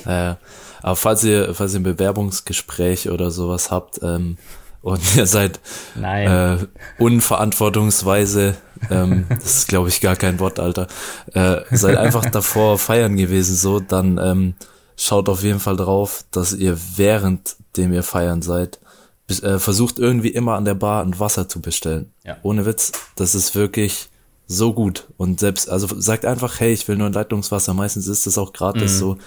Äh, 0.06 0.36
aber 0.82 0.96
falls 0.96 1.24
ihr, 1.24 1.54
falls 1.54 1.74
ihr 1.74 1.80
ein 1.80 1.84
Bewerbungsgespräch 1.84 3.10
oder 3.10 3.32
sowas 3.32 3.72
habt 3.72 4.02
ähm, 4.04 4.38
und 4.82 5.02
ihr 5.16 5.26
seid 5.26 5.60
Nein. 5.96 6.28
äh, 6.60 6.68
unverantwortungsweise, 7.02 8.56
ähm, 8.90 9.26
das 9.30 9.58
ist 9.58 9.68
glaube 9.68 9.90
ich 9.90 10.02
gar 10.02 10.16
kein 10.16 10.40
Wort, 10.40 10.60
Alter, 10.60 10.88
äh, 11.34 11.62
seid 11.72 11.98
einfach 11.98 12.26
davor 12.26 12.78
feiern 12.78 13.16
gewesen, 13.16 13.56
so, 13.56 13.80
dann 13.80 14.18
ähm, 14.18 14.56
schaut 14.98 15.30
auf 15.30 15.44
jeden 15.44 15.60
Fall 15.60 15.78
drauf, 15.78 16.26
dass 16.32 16.54
ihr 16.54 16.78
währenddem 16.96 17.94
ihr 17.94 18.04
feiern 18.04 18.42
seid, 18.42 18.80
bis, 19.26 19.42
äh, 19.42 19.60
versucht 19.60 20.00
irgendwie 20.00 20.30
immer 20.30 20.56
an 20.56 20.66
der 20.66 20.76
Bar 20.76 21.04
ein 21.04 21.20
Wasser 21.20 21.48
zu 21.48 21.62
bestellen. 21.62 22.12
Ja. 22.26 22.38
Ohne 22.44 22.66
Witz, 22.66 22.92
das 23.16 23.36
ist 23.36 23.56
wirklich 23.56 24.10
so 24.48 24.74
gut. 24.74 25.08
Und 25.18 25.40
selbst, 25.40 25.70
also 25.70 25.88
sagt 26.00 26.26
einfach, 26.26 26.60
hey, 26.60 26.74
ich 26.74 26.88
will 26.88 26.98
nur 26.98 27.08
ein 27.08 27.14
Leitungswasser. 27.14 27.74
Meistens 27.74 28.08
ist 28.08 28.28
das 28.28 28.38
auch 28.38 28.54
gratis 28.54 29.00
so. 29.00 29.18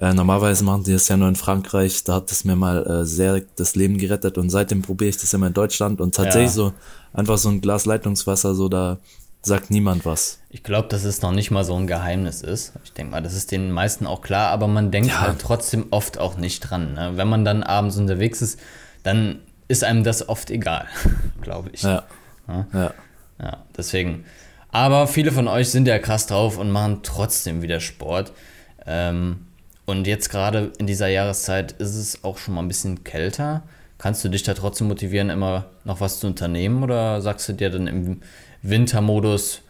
Äh, 0.00 0.14
normalerweise 0.14 0.64
machen 0.64 0.84
die 0.84 0.92
das 0.92 1.08
ja 1.08 1.16
nur 1.16 1.28
in 1.28 1.36
Frankreich. 1.36 2.04
Da 2.04 2.14
hat 2.14 2.30
es 2.32 2.44
mir 2.44 2.56
mal 2.56 2.86
äh, 2.86 3.04
sehr 3.04 3.42
das 3.56 3.76
Leben 3.76 3.98
gerettet 3.98 4.38
und 4.38 4.48
seitdem 4.48 4.80
probiere 4.82 5.10
ich 5.10 5.18
das 5.18 5.32
immer 5.34 5.48
in 5.48 5.52
Deutschland 5.54 6.00
und 6.00 6.14
tatsächlich 6.14 6.50
Ja. 6.50 6.54
so 6.54 6.72
einfach 7.12 7.36
so 7.38 7.50
ein 7.50 7.60
Glas 7.60 7.84
Leitungswasser, 7.84 8.54
so 8.54 8.68
da 8.70 8.98
sagt 9.42 9.70
niemand 9.70 10.04
was. 10.06 10.38
Ich 10.50 10.62
glaube, 10.62 10.88
dass 10.88 11.04
es 11.04 11.20
noch 11.22 11.32
nicht 11.32 11.50
mal 11.50 11.64
so 11.64 11.74
ein 11.74 11.86
Geheimnis 11.86 12.40
ist. 12.42 12.72
Ich 12.84 12.92
denke 12.92 13.12
mal, 13.12 13.22
das 13.22 13.34
ist 13.34 13.52
den 13.52 13.70
meisten 13.72 14.06
auch 14.06 14.22
klar, 14.22 14.50
aber 14.50 14.68
man 14.68 14.90
denkt 14.90 15.10
Ja. 15.10 15.20
halt 15.20 15.38
trotzdem 15.38 15.86
oft 15.90 16.18
auch 16.18 16.36
nicht 16.36 16.60
dran. 16.60 16.94
Ne? 16.94 17.12
Wenn 17.16 17.28
man 17.28 17.44
dann 17.44 17.62
abends 17.62 17.96
unterwegs 17.98 18.40
ist, 18.42 18.58
dann 19.02 19.40
ist 19.68 19.84
einem 19.84 20.02
das 20.04 20.28
oft 20.28 20.50
egal, 20.50 20.86
glaube 21.42 21.70
ich. 21.72 21.82
Ja. 21.82 22.04
Ja. 22.48 22.94
Ja, 23.40 23.64
deswegen. 23.76 24.24
Aber 24.72 25.06
viele 25.06 25.32
von 25.32 25.46
euch 25.48 25.70
sind 25.70 25.86
ja 25.88 25.98
krass 25.98 26.26
drauf 26.26 26.56
und 26.58 26.70
machen 26.70 27.00
trotzdem 27.02 27.60
wieder 27.62 27.80
Sport. 27.80 28.32
Ähm, 28.86 29.46
und 29.90 30.06
jetzt 30.06 30.30
gerade 30.30 30.72
in 30.78 30.86
dieser 30.86 31.08
Jahreszeit 31.08 31.72
ist 31.72 31.96
es 31.96 32.22
auch 32.22 32.38
schon 32.38 32.54
mal 32.54 32.62
ein 32.62 32.68
bisschen 32.68 33.02
kälter. 33.02 33.62
Kannst 33.98 34.24
du 34.24 34.28
dich 34.28 34.44
da 34.44 34.54
trotzdem 34.54 34.88
motivieren, 34.88 35.30
immer 35.30 35.66
noch 35.84 36.00
was 36.00 36.20
zu 36.20 36.28
unternehmen? 36.28 36.82
Oder 36.84 37.20
sagst 37.20 37.48
du 37.48 37.52
dir 37.52 37.70
dann 37.70 37.86
im 37.88 38.22
Wintermodus, 38.62 39.62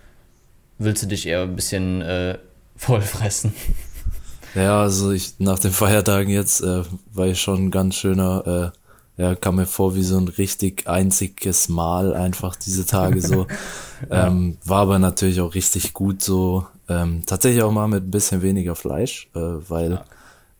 willst 0.78 1.02
du 1.02 1.06
dich 1.06 1.26
eher 1.26 1.42
ein 1.42 1.56
bisschen 1.56 2.02
äh, 2.02 2.38
vollfressen? 2.76 3.54
Ja, 4.54 4.82
also 4.82 5.10
ich 5.10 5.34
nach 5.38 5.58
den 5.58 5.72
Feiertagen 5.72 6.30
jetzt 6.30 6.60
äh, 6.60 6.82
war 7.12 7.26
ich 7.26 7.40
schon 7.40 7.66
ein 7.66 7.70
ganz 7.70 7.94
schöner, 7.94 8.72
äh, 9.16 9.22
ja, 9.22 9.34
kam 9.34 9.56
mir 9.56 9.66
vor 9.66 9.94
wie 9.94 10.02
so 10.02 10.18
ein 10.18 10.28
richtig 10.28 10.86
einziges 10.86 11.68
Mal 11.68 12.14
einfach 12.14 12.56
diese 12.56 12.84
Tage 12.84 13.22
so. 13.22 13.46
ähm, 14.10 14.58
war 14.64 14.82
aber 14.82 14.98
natürlich 14.98 15.40
auch 15.40 15.54
richtig 15.54 15.92
gut 15.92 16.22
so. 16.22 16.66
Ähm, 16.90 17.22
tatsächlich 17.24 17.62
auch 17.62 17.72
mal 17.72 17.88
mit 17.88 18.04
ein 18.04 18.10
bisschen 18.10 18.42
weniger 18.42 18.74
Fleisch, 18.74 19.28
äh, 19.34 19.38
weil 19.38 19.98
ein 19.98 20.04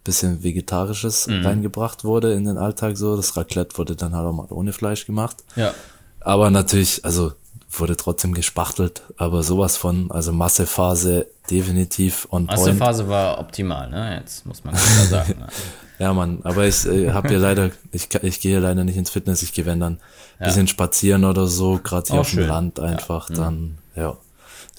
bisschen 0.05 0.43
Vegetarisches 0.43 1.29
reingebracht 1.29 2.05
wurde 2.05 2.33
in 2.33 2.45
den 2.45 2.57
Alltag 2.57 2.97
so. 2.97 3.17
Das 3.17 3.37
Raclette 3.37 3.77
wurde 3.77 3.97
dann 3.97 4.15
halt 4.15 4.27
auch 4.27 4.33
mal 4.33 4.47
ohne 4.51 4.73
Fleisch 4.73 5.05
gemacht. 5.05 5.45
Ja. 5.57 5.75
Aber 6.21 6.51
natürlich, 6.51 7.05
also 7.05 7.33
wurde 7.71 7.97
trotzdem 7.97 8.35
gespachtelt, 8.35 9.03
aber 9.17 9.43
sowas 9.43 9.77
von, 9.77 10.11
also 10.11 10.33
Massephase 10.33 11.27
definitiv 11.51 12.27
on 12.31 12.47
point. 12.47 12.59
Massephase 12.59 13.09
war 13.09 13.39
optimal, 13.39 13.89
ne? 13.91 14.19
Jetzt 14.19 14.45
muss 14.47 14.65
man 14.65 14.75
klar 14.75 15.07
sagen. 15.07 15.41
Ne? 15.41 15.47
Ja, 15.99 16.15
Mann, 16.15 16.39
aber 16.45 16.67
ich 16.67 16.87
äh, 16.87 17.11
habe 17.11 17.29
hier 17.29 17.39
leider, 17.39 17.73
ich, 17.93 18.09
ich 18.23 18.41
gehe 18.41 18.59
leider 18.59 18.85
nicht 18.85 18.97
ins 18.97 19.11
Fitness, 19.11 19.43
ich 19.43 19.53
gehe 19.53 19.67
wenn 19.67 19.81
dann 19.81 19.99
ein 20.39 20.47
bisschen 20.47 20.67
spazieren 20.67 21.27
oder 21.27 21.47
so, 21.47 21.79
gerade 21.83 22.07
hier 22.07 22.15
Auch 22.15 22.21
auf 22.21 22.31
dem 22.31 22.39
schön. 22.39 22.49
Land 22.49 22.81
einfach, 22.81 23.29
dann, 23.29 23.77
ja. 23.95 24.17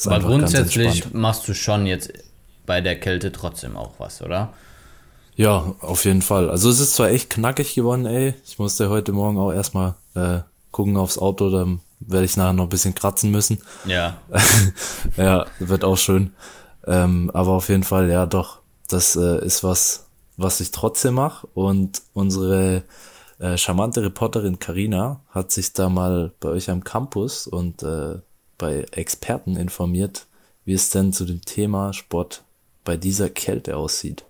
Ist 0.02 0.08
Aber 0.08 0.26
grundsätzlich 0.26 1.14
machst 1.14 1.48
du 1.48 1.54
schon 1.54 1.86
jetzt 1.86 2.12
bei 2.66 2.82
der 2.82 3.00
Kälte 3.00 3.32
trotzdem 3.32 3.78
auch 3.78 3.92
was, 4.00 4.24
oder? 4.24 4.52
Ja, 5.36 5.76
auf 5.80 6.06
jeden 6.06 6.24
Fall. 6.24 6.50
Also 6.50 6.72
es 6.72 6.80
ist 6.80 6.96
zwar 6.96 7.10
echt 7.10 7.30
knackig 7.30 7.76
geworden, 7.76 8.08
ey. 8.08 8.34
Ich 8.44 8.58
musste 8.58 8.90
heute 8.90 9.12
Morgen 9.12 9.38
auch 9.38 9.52
erstmal 9.52 9.94
äh, 10.16 10.40
gucken 10.72 10.98
aufs 10.98 11.20
Auto, 11.20 11.52
dann 11.52 11.82
werde 12.00 12.26
ich 12.26 12.36
nachher 12.36 12.54
noch 12.54 12.64
ein 12.64 12.70
bisschen 12.70 12.96
kratzen 12.96 13.30
müssen. 13.30 13.62
Ja. 13.86 14.18
ja, 15.18 15.46
wird 15.60 15.84
auch 15.84 15.98
schön. 15.98 16.34
Ähm, 16.88 17.30
aber 17.36 17.52
auf 17.52 17.70
jeden 17.70 17.84
Fall, 17.84 18.10
ja, 18.10 18.26
doch, 18.26 18.58
das 18.90 19.16
äh, 19.16 19.46
ist 19.46 19.64
was, 19.64 20.08
was 20.36 20.62
ich 20.62 20.72
trotzdem 20.72 21.14
mache. 21.14 21.46
Und 21.54 22.02
unsere 22.14 22.82
äh, 23.38 23.56
charmante 23.56 24.02
Reporterin 24.02 24.58
Karina 24.58 25.22
hat 25.30 25.52
sich 25.52 25.74
da 25.74 25.90
mal 25.90 26.32
bei 26.40 26.50
euch 26.50 26.72
am 26.72 26.84
Campus 26.84 27.46
und 27.46 27.84
äh, 27.84 28.16
bei 28.62 28.86
Experten 28.92 29.56
informiert, 29.56 30.28
wie 30.66 30.74
es 30.74 30.92
denn 30.92 31.12
zu 31.12 31.26
dem 31.26 31.42
Thema 31.42 31.94
Sport 31.94 32.44
bei 32.84 32.96
dieser 32.96 33.30
Kälte 33.30 33.76
aussieht. 33.76 34.24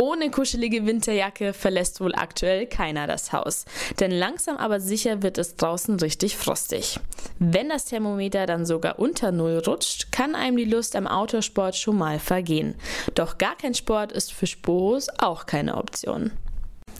Ohne 0.00 0.30
kuschelige 0.30 0.86
Winterjacke 0.86 1.52
verlässt 1.54 2.00
wohl 2.00 2.14
aktuell 2.14 2.66
keiner 2.66 3.06
das 3.06 3.32
Haus. 3.32 3.64
Denn 3.98 4.12
langsam 4.12 4.56
aber 4.58 4.78
sicher 4.80 5.22
wird 5.22 5.38
es 5.38 5.56
draußen 5.56 5.98
richtig 5.98 6.36
frostig. 6.36 7.00
Wenn 7.40 7.70
das 7.70 7.86
Thermometer 7.86 8.46
dann 8.46 8.64
sogar 8.66 9.00
unter 9.00 9.32
Null 9.32 9.62
rutscht, 9.66 10.12
kann 10.12 10.36
einem 10.36 10.58
die 10.58 10.64
Lust 10.64 10.94
am 10.94 11.08
Autosport 11.08 11.74
schon 11.74 11.96
mal 11.96 12.20
vergehen. 12.20 12.76
Doch 13.14 13.38
gar 13.38 13.56
kein 13.56 13.74
Sport 13.74 14.12
ist 14.12 14.32
für 14.32 14.46
Sporos 14.46 15.08
auch 15.18 15.46
keine 15.46 15.76
Option. 15.76 16.30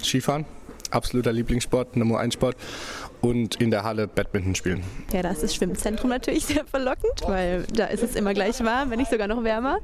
Skifahren, 0.02 0.46
absoluter 0.90 1.32
Lieblingssport, 1.32 1.94
Nummer 1.94 2.18
1 2.18 2.34
Sport 2.34 2.56
und 3.20 3.56
in 3.56 3.70
der 3.70 3.82
Halle 3.82 4.06
Badminton 4.06 4.54
spielen. 4.54 4.82
Ja, 5.12 5.22
da 5.22 5.30
ist 5.30 5.42
das 5.42 5.54
Schwimmzentrum 5.54 6.10
natürlich 6.10 6.46
sehr 6.46 6.64
verlockend, 6.64 7.22
weil 7.26 7.64
da 7.74 7.86
ist 7.86 8.02
es 8.02 8.14
immer 8.14 8.34
gleich 8.34 8.62
warm, 8.64 8.90
wenn 8.90 8.98
nicht 8.98 9.10
sogar 9.10 9.26
noch 9.26 9.42
wärmer. 9.44 9.78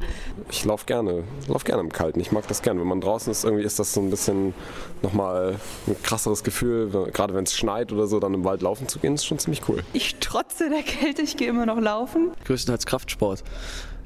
Ich 0.50 0.64
laufe 0.64 0.87
gerne, 0.87 1.25
lauf 1.49 1.64
gerne 1.64 1.83
im 1.83 1.93
Kalten. 1.93 2.21
Ich 2.21 2.33
mag 2.33 2.47
das 2.49 2.62
gerne. 2.62 2.81
Wenn 2.81 2.88
man 2.88 3.00
draußen 3.00 3.31
ist, 3.31 3.45
irgendwie 3.45 3.64
ist 3.64 3.79
das 3.79 3.93
so 3.93 4.00
ein 4.00 4.11
bisschen 4.11 4.55
nochmal 5.03 5.57
ein 5.87 5.97
krasseres 6.03 6.45
Gefühl. 6.45 6.91
Gerade 7.12 7.35
wenn 7.35 7.45
es 7.45 7.55
schneit 7.55 7.93
oder 7.93 8.07
so, 8.07 8.21
dann 8.21 8.35
im 8.35 8.45
Wald 8.45 8.62
laufen 8.62 8.88
zu 8.88 8.99
gehen, 8.99 9.14
ist 9.14 9.26
schon 9.26 9.38
ziemlich 9.38 9.69
cool. 9.69 9.83
Ich 9.93 10.17
trotze 10.17 10.69
der 10.71 10.83
Kälte, 10.83 11.23
ich 11.23 11.37
gehe 11.37 11.49
immer 11.49 11.67
noch 11.67 11.81
laufen. 11.81 12.31
Größtenteils 12.45 12.87
Kraftsport. 12.87 13.43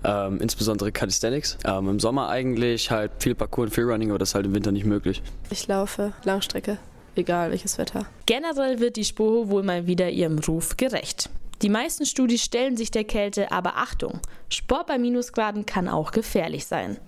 Ähm, 0.04 0.40
insbesondere 0.40 0.92
Calisthenics. 0.92 1.58
Ähm, 1.64 1.88
Im 1.88 2.00
Sommer 2.00 2.28
eigentlich 2.28 2.90
halt 2.90 3.10
viel 3.18 3.34
Parkour 3.34 3.64
und 3.64 3.74
Freerunning, 3.74 4.10
aber 4.10 4.18
das 4.18 4.30
ist 4.30 4.34
halt 4.36 4.46
im 4.46 4.54
Winter 4.54 4.70
nicht 4.70 4.86
möglich. 4.86 5.22
Ich 5.50 5.66
laufe 5.66 6.12
Langstrecke 6.24 6.78
egal 7.18 7.50
welches 7.50 7.76
Wetter. 7.78 8.06
Generell 8.26 8.80
wird 8.80 8.96
die 8.96 9.04
Spoho 9.04 9.48
wohl 9.50 9.62
mal 9.62 9.86
wieder 9.86 10.10
ihrem 10.10 10.38
Ruf 10.38 10.76
gerecht. 10.76 11.30
Die 11.62 11.68
meisten 11.68 12.06
Studis 12.06 12.44
stellen 12.44 12.76
sich 12.76 12.92
der 12.92 13.02
Kälte, 13.02 13.50
aber 13.50 13.76
Achtung, 13.76 14.20
Sport 14.48 14.86
bei 14.86 14.98
Minusgraden 14.98 15.66
kann 15.66 15.88
auch 15.88 16.12
gefährlich 16.12 16.66
sein. 16.66 16.98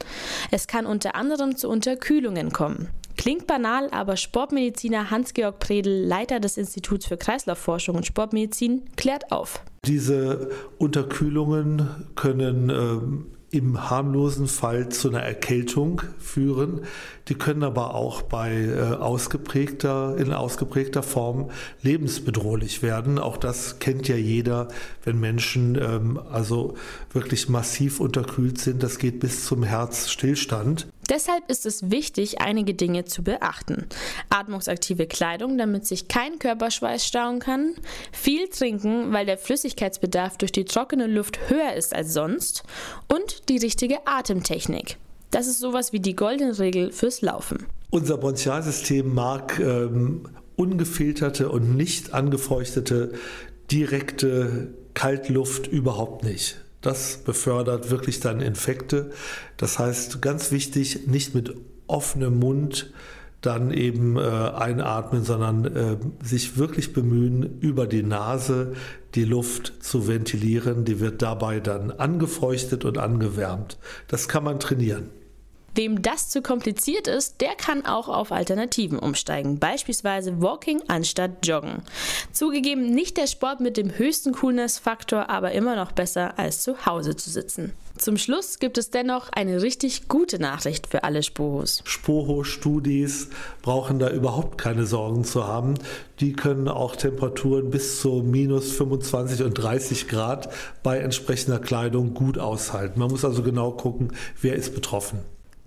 Es 0.51 0.67
kann 0.67 0.87
unter 0.87 1.15
anderem 1.15 1.57
zu 1.57 1.69
Unterkühlungen 1.69 2.53
kommen. 2.53 2.89
Klingt 3.17 3.47
banal, 3.47 3.89
aber 3.91 4.17
Sportmediziner 4.17 5.11
Hans-Georg 5.11 5.61
Predel, 5.61 6.05
Leiter 6.05 6.41
des 6.41 6.57
Instituts 6.57 7.07
für 7.07 7.17
Kreislaufforschung 7.17 7.97
und 7.97 8.07
Sportmedizin, 8.07 8.83
klärt 8.97 9.31
auf. 9.31 9.63
Diese 9.85 10.51
Unterkühlungen 10.79 12.09
können 12.17 12.71
ähm, 12.71 13.27
im 13.53 13.91
harmlosen 13.91 14.47
Fall 14.47 14.91
zu 14.91 15.09
einer 15.09 15.23
Erkältung 15.23 16.03
führen. 16.19 16.83
Die 17.29 17.35
können 17.35 17.65
aber 17.65 17.95
auch 17.95 18.23
bei 18.23 18.53
äh, 18.53 18.95
ausgeprägter, 18.95 20.17
in 20.17 20.33
ausgeprägter 20.33 21.03
Form 21.03 21.51
lebensbedrohlich 21.83 22.83
werden. 22.83 23.19
Auch 23.19 23.37
das 23.37 23.81
kennt 23.81 24.07
ja 24.09 24.17
jeder, 24.17 24.69
wenn 25.05 25.19
Menschen 25.19 25.77
ähm, 25.77 26.21
also 26.31 26.75
wirklich 27.13 27.49
massiv 27.49 28.01
unterkühlt 28.01 28.59
sind. 28.59 28.83
Das 28.83 28.99
geht 28.99 29.21
bis 29.21 29.45
zum 29.45 29.65
Herzstillstand. 29.65 30.87
Deshalb 31.11 31.51
ist 31.51 31.67
es 31.67 31.91
wichtig, 31.91 32.41
einige 32.41 32.73
Dinge 32.73 33.05
zu 33.05 33.25
beachten. 33.25 33.87
Atmungsaktive 34.29 35.09
Kleidung, 35.09 35.59
damit 35.59 35.85
sich 35.85 36.07
kein 36.07 36.39
Körperschweiß 36.39 37.05
stauen 37.05 37.41
kann. 37.41 37.75
Viel 38.13 38.49
trinken, 38.49 39.13
weil 39.13 39.27
der 39.27 39.37
Flüssigkeitsbedarf 39.37 40.39
durch 40.39 40.53
die 40.53 40.65
trockene 40.65 41.09
Luft 41.09 41.51
höher 41.51 41.75
ist 41.75 41.95
als 41.95 42.13
sonst. 42.13 42.63
Und 43.09 43.49
die 43.49 43.59
richtige 43.59 44.07
Atemtechnik. 44.07 44.99
Das 45.33 45.49
ist 45.49 45.59
sowas 45.59 45.93
wie 45.93 46.01
die 46.01 46.15
goldene 46.15 46.57
Regel 46.61 46.93
fürs 46.93 47.23
Laufen. 47.23 47.67
Unser 47.91 48.17
Bronchialsystem 48.17 49.13
mag 49.13 49.59
ähm, 49.59 50.29
ungefilterte 50.55 51.51
und 51.51 51.77
nicht 51.77 52.15
angefeuchtete 52.15 53.15
direkte 53.71 54.75
Kaltluft 54.95 55.67
überhaupt 55.67 56.23
nicht. 56.25 56.61
Das 56.81 57.19
befördert 57.19 57.91
wirklich 57.91 58.21
dann 58.21 58.41
Infekte. 58.41 59.11
Das 59.57 59.79
heißt, 59.79 60.23
ganz 60.23 60.51
wichtig, 60.51 61.07
nicht 61.07 61.35
mit 61.35 61.55
offenem 61.87 62.39
Mund 62.39 62.93
dann 63.41 63.71
eben 63.73 64.17
äh, 64.17 64.21
einatmen, 64.21 65.25
sondern 65.25 65.65
äh, 65.65 65.97
sich 66.23 66.59
wirklich 66.59 66.93
bemühen, 66.93 67.59
über 67.61 67.87
die 67.87 68.03
Nase 68.03 68.75
die 69.15 69.25
Luft 69.25 69.73
zu 69.81 70.07
ventilieren. 70.07 70.85
Die 70.85 71.01
wird 71.01 71.23
dabei 71.23 71.61
dann 71.61 71.91
angefeuchtet 71.91 72.85
und 72.85 72.99
angewärmt. 72.99 73.79
Das 74.09 74.29
kann 74.29 74.45
man 74.45 74.61
trainieren. 74.61 75.11
Wem 75.81 76.03
das 76.03 76.29
zu 76.29 76.43
kompliziert 76.43 77.07
ist, 77.07 77.41
der 77.41 77.55
kann 77.55 77.87
auch 77.87 78.11
auf 78.11 78.33
Alternativen 78.33 78.99
umsteigen, 78.99 79.59
beispielsweise 79.59 80.43
Walking 80.43 80.83
anstatt 80.89 81.47
Joggen. 81.47 81.81
Zugegeben 82.35 82.91
nicht 82.95 83.17
der 83.17 83.27
Sport 83.27 83.61
mit 83.61 83.79
dem 83.79 83.97
höchsten 83.97 84.33
Coolness-Faktor, 84.33 85.31
aber 85.31 85.53
immer 85.53 85.77
noch 85.77 85.93
besser 85.93 86.39
als 86.39 86.63
zu 86.63 86.85
Hause 86.85 87.17
zu 87.17 87.31
sitzen. 87.31 87.73
Zum 87.97 88.19
Schluss 88.19 88.59
gibt 88.59 88.77
es 88.77 88.91
dennoch 88.91 89.31
eine 89.33 89.63
richtig 89.63 90.07
gute 90.07 90.39
Nachricht 90.39 90.87
für 90.87 91.03
alle 91.03 91.23
Spohos. 91.23 91.81
Spoho-Studis 91.87 93.29
brauchen 93.63 93.99
da 93.99 94.11
überhaupt 94.11 94.59
keine 94.59 94.85
Sorgen 94.85 95.25
zu 95.25 95.47
haben. 95.47 95.77
Die 96.21 96.35
können 96.35 96.69
auch 96.69 96.95
Temperaturen 96.95 97.71
bis 97.71 98.03
zu 98.03 98.23
minus 98.23 98.73
25 98.73 99.45
und 99.45 99.55
30 99.55 100.09
Grad 100.09 100.53
bei 100.83 100.99
entsprechender 100.99 101.59
Kleidung 101.59 102.13
gut 102.13 102.37
aushalten. 102.37 103.01
Man 103.01 103.11
muss 103.11 103.25
also 103.25 103.43
genau 103.43 103.71
gucken, 103.71 104.13
wer 104.43 104.57
ist 104.57 104.75
betroffen. 104.75 105.21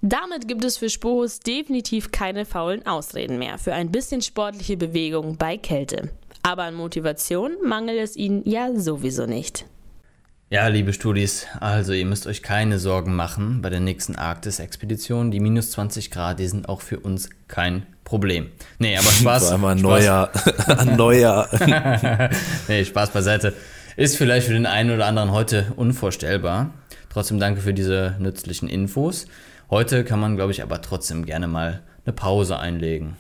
Damit 0.05 0.50
gibt 0.50 0.65
es 0.65 0.75
für 0.75 0.89
Spohos 0.89 1.39
definitiv 1.39 2.12
keine 2.12 2.43
faulen 2.43 2.86
Ausreden 2.86 3.39
mehr 3.39 3.57
für 3.57 3.74
ein 3.74 3.89
bisschen 3.89 4.22
sportliche 4.22 4.75
Bewegung 4.75 5.38
bei 5.38 5.55
Kälte. 5.55 6.10
Aber 6.41 6.63
an 6.63 6.75
Motivation 6.75 7.53
mangelt 7.63 8.00
es 8.00 8.17
ihnen 8.17 8.43
ja 8.43 8.75
sowieso 8.75 9.25
nicht. 9.27 9.65
Ja, 10.50 10.67
liebe 10.67 10.91
Studis, 10.91 11.48
also 11.62 11.93
ihr 11.93 12.05
müsst 12.05 12.27
euch 12.27 12.43
keine 12.43 12.79
Sorgen 12.79 13.15
machen 13.15 13.62
bei 13.62 13.69
der 13.69 13.79
nächsten 13.79 14.17
Arktis-Expedition. 14.17 15.31
Die 15.31 15.39
minus 15.39 15.72
20 15.72 16.12
Grad, 16.12 16.39
die 16.39 16.48
sind 16.48 16.67
auch 16.67 16.81
für 16.81 17.00
uns 17.00 17.29
kein 17.48 17.86
Problem. 18.03 18.48
Nee, 18.79 18.98
aber 18.98 19.07
Spaß. 19.10 19.43
Vor 19.43 19.51
allem 19.53 19.63
ein 19.63 19.77
neuer, 19.77 20.29
ein 20.67 20.98
neuer. 20.98 21.48
nee, 22.67 22.83
Spaß 22.83 23.12
beiseite. 23.12 23.53
Ist 23.95 24.17
vielleicht 24.17 24.48
für 24.48 24.53
den 24.53 24.65
einen 24.65 24.91
oder 24.91 25.05
anderen 25.05 25.31
heute 25.31 25.72
unvorstellbar. 25.77 26.74
Trotzdem 27.10 27.39
danke 27.39 27.62
für 27.62 27.74
diese 27.74 28.17
nützlichen 28.19 28.67
Infos. 28.67 29.27
Heute 29.70 30.03
kann 30.03 30.20
man, 30.20 30.36
glaube 30.36 30.51
ich, 30.51 30.62
aber 30.62 30.82
trotzdem 30.82 31.25
gerne 31.25 31.48
mal 31.48 31.82
eine 32.05 32.13
Pause 32.13 32.60
einlegen. 32.60 33.17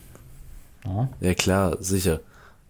Ja, 0.85 1.09
ja 1.19 1.33
klar, 1.33 1.77
sicher. 1.79 2.19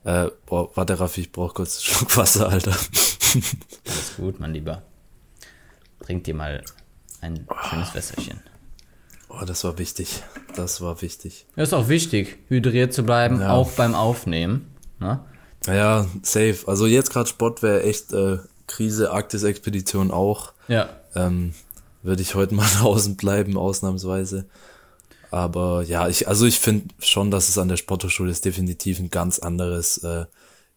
Äh, 0.03 0.27
boah, 0.45 0.69
warte, 0.75 0.99
Raffi, 0.99 1.21
ich 1.21 1.31
brauche 1.31 1.53
kurz 1.53 1.77
einen 1.77 1.95
Schluck 1.95 2.17
Wasser, 2.17 2.49
Alter. 2.49 2.71
Alles 2.71 4.13
gut, 4.17 4.39
mein 4.39 4.53
Lieber. 4.53 4.81
Trink 5.99 6.25
dir 6.25 6.35
mal 6.35 6.63
ein 7.21 7.47
schönes 7.69 7.93
Wässerchen. 7.95 8.41
Oh, 9.29 9.45
das 9.45 9.63
war 9.63 9.77
wichtig. 9.79 10.21
Das 10.55 10.81
war 10.81 11.01
wichtig. 11.01 11.45
Ja, 11.55 11.63
ist 11.63 11.73
auch 11.73 11.87
wichtig, 11.87 12.37
hydriert 12.49 12.93
zu 12.93 13.03
bleiben, 13.03 13.41
ja. 13.41 13.51
auch 13.51 13.71
beim 13.71 13.95
Aufnehmen. 13.95 14.71
Ne? 14.99 15.19
Ja, 15.65 16.05
safe. 16.21 16.59
Also 16.67 16.85
jetzt 16.85 17.11
gerade 17.11 17.29
Sport 17.29 17.63
wäre 17.63 17.83
echt 17.83 18.13
äh, 18.13 18.37
Krise, 18.67 19.11
Arktis-Expedition 19.11 20.11
auch. 20.11 20.53
Ja. 20.67 20.89
Ähm, 21.15 21.53
würde 22.03 22.21
ich 22.21 22.35
heute 22.35 22.53
mal 22.53 22.67
draußen 22.79 23.15
bleiben, 23.15 23.57
ausnahmsweise. 23.57 24.45
Aber 25.31 25.81
ja, 25.81 26.07
ich, 26.07 26.27
also 26.27 26.45
ich 26.45 26.59
finde 26.59 26.93
schon, 26.99 27.31
dass 27.31 27.49
es 27.49 27.57
an 27.57 27.67
der 27.67 27.77
Sporthochschule 27.77 28.29
ist 28.29 28.45
definitiv 28.45 28.99
ein 28.99 29.09
ganz 29.09 29.39
anderes 29.39 29.97
äh, 30.03 30.25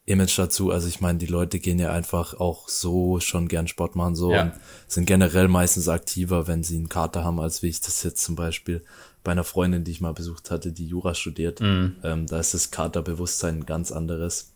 Image 0.07 0.39
dazu. 0.39 0.71
Also 0.71 0.89
ich 0.89 1.03
meine, 1.03 1.19
die 1.19 1.27
Leute 1.27 1.59
gehen 1.59 1.79
ja 1.79 1.93
einfach 1.93 2.41
auch 2.41 2.69
so 2.69 3.21
schon 3.21 3.49
gern 3.49 3.69
Sport 3.69 3.97
machen 3.97 4.15
so 4.15 4.33
ja. 4.33 4.43
und 4.43 4.53
sind 4.87 5.05
generell 5.05 5.49
meistens 5.49 5.89
aktiver, 5.89 6.47
wenn 6.47 6.63
sie 6.63 6.77
einen 6.77 6.89
Kater 6.89 7.23
haben, 7.23 7.39
als 7.39 7.63
wie 7.63 7.69
ich 7.69 7.83
das 7.83 8.03
jetzt 8.03 8.23
zum 8.23 8.35
Beispiel 8.37 8.83
bei 9.25 9.33
einer 9.33 9.45
Freundin, 9.45 9.85
die 9.85 9.91
ich 9.91 10.01
mal 10.01 10.15
besucht 10.15 10.51
hatte, 10.51 10.73
die 10.73 10.87
Jura 10.87 11.15
studiert. 11.15 11.61
Mhm. 11.61 11.97
Ähm, 12.05 12.27
da 12.27 12.39
ist 12.39 12.55
das 12.55 12.71
Katerbewusstsein 12.71 13.57
ein 13.57 13.67
ganz 13.67 13.91
anderes. 13.91 14.53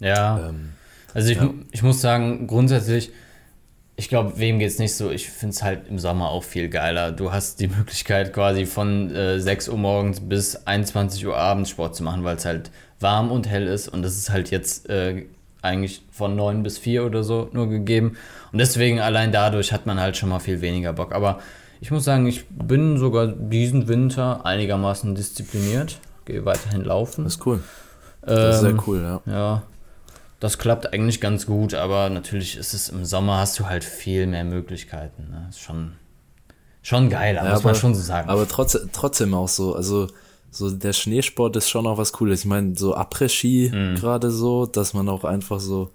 Ja. 0.00 0.48
Ähm, 0.48 0.70
also 1.14 1.30
ich, 1.30 1.38
ja. 1.38 1.54
ich 1.70 1.82
muss 1.82 2.00
sagen, 2.00 2.48
grundsätzlich 2.48 3.12
ich 3.96 4.08
glaube, 4.08 4.34
wem 4.36 4.58
geht 4.58 4.68
es 4.68 4.78
nicht 4.78 4.94
so? 4.94 5.10
Ich 5.10 5.28
finde 5.28 5.54
es 5.54 5.62
halt 5.62 5.88
im 5.88 5.98
Sommer 5.98 6.30
auch 6.30 6.44
viel 6.44 6.68
geiler. 6.68 7.12
Du 7.12 7.32
hast 7.32 7.60
die 7.60 7.68
Möglichkeit, 7.76 8.32
quasi 8.32 8.66
von 8.66 9.14
äh, 9.14 9.38
6 9.38 9.68
Uhr 9.68 9.78
morgens 9.78 10.20
bis 10.20 10.56
21 10.66 11.26
Uhr 11.26 11.36
abends 11.36 11.70
Sport 11.70 11.94
zu 11.96 12.02
machen, 12.02 12.24
weil 12.24 12.36
es 12.36 12.44
halt 12.44 12.70
warm 13.00 13.30
und 13.30 13.48
hell 13.48 13.66
ist. 13.66 13.88
Und 13.88 14.02
das 14.02 14.16
ist 14.16 14.30
halt 14.30 14.50
jetzt 14.50 14.88
äh, 14.88 15.26
eigentlich 15.60 16.02
von 16.10 16.34
9 16.36 16.62
bis 16.62 16.78
4 16.78 17.04
oder 17.04 17.22
so 17.22 17.48
nur 17.52 17.68
gegeben. 17.68 18.16
Und 18.50 18.58
deswegen 18.58 19.00
allein 19.00 19.30
dadurch 19.32 19.72
hat 19.72 19.86
man 19.86 20.00
halt 20.00 20.16
schon 20.16 20.28
mal 20.28 20.40
viel 20.40 20.60
weniger 20.60 20.92
Bock. 20.92 21.12
Aber 21.12 21.40
ich 21.80 21.90
muss 21.90 22.04
sagen, 22.04 22.26
ich 22.26 22.46
bin 22.48 22.96
sogar 22.96 23.26
diesen 23.26 23.88
Winter 23.88 24.46
einigermaßen 24.46 25.14
diszipliniert. 25.14 25.98
Gehe 26.24 26.44
weiterhin 26.44 26.84
laufen. 26.84 27.24
Das 27.24 27.34
ist 27.34 27.46
cool. 27.46 27.62
Das 28.22 28.56
ist 28.56 28.62
ähm, 28.62 28.76
sehr 28.76 28.88
cool, 28.88 29.02
ja. 29.02 29.32
Ja, 29.32 29.62
das 30.42 30.58
klappt 30.58 30.92
eigentlich 30.92 31.20
ganz 31.20 31.46
gut, 31.46 31.72
aber 31.72 32.10
natürlich 32.10 32.56
ist 32.56 32.74
es 32.74 32.88
im 32.88 33.04
Sommer 33.04 33.38
hast 33.38 33.60
du 33.60 33.66
halt 33.66 33.84
viel 33.84 34.26
mehr 34.26 34.42
Möglichkeiten. 34.42 35.28
Ne? 35.30 35.46
Ist 35.48 35.60
schon, 35.60 35.92
schon 36.82 37.10
geil, 37.10 37.36
ja, 37.36 37.44
muss 37.44 37.60
aber, 37.60 37.66
man 37.66 37.74
schon 37.76 37.94
so 37.94 38.02
sagen. 38.02 38.28
Aber 38.28 38.48
trotzdem, 38.48 38.90
trotzdem 38.92 39.34
auch 39.34 39.46
so, 39.46 39.76
also 39.76 40.08
so 40.50 40.68
der 40.68 40.94
Schneesport 40.94 41.54
ist 41.54 41.70
schon 41.70 41.86
auch 41.86 41.96
was 41.96 42.12
Cooles. 42.12 42.40
Ich 42.40 42.46
meine, 42.46 42.74
so 42.76 42.96
Après-Ski 42.96 43.70
mhm. 43.72 43.94
gerade 43.94 44.32
so, 44.32 44.66
dass 44.66 44.94
man 44.94 45.08
auch 45.08 45.22
einfach 45.22 45.60
so 45.60 45.92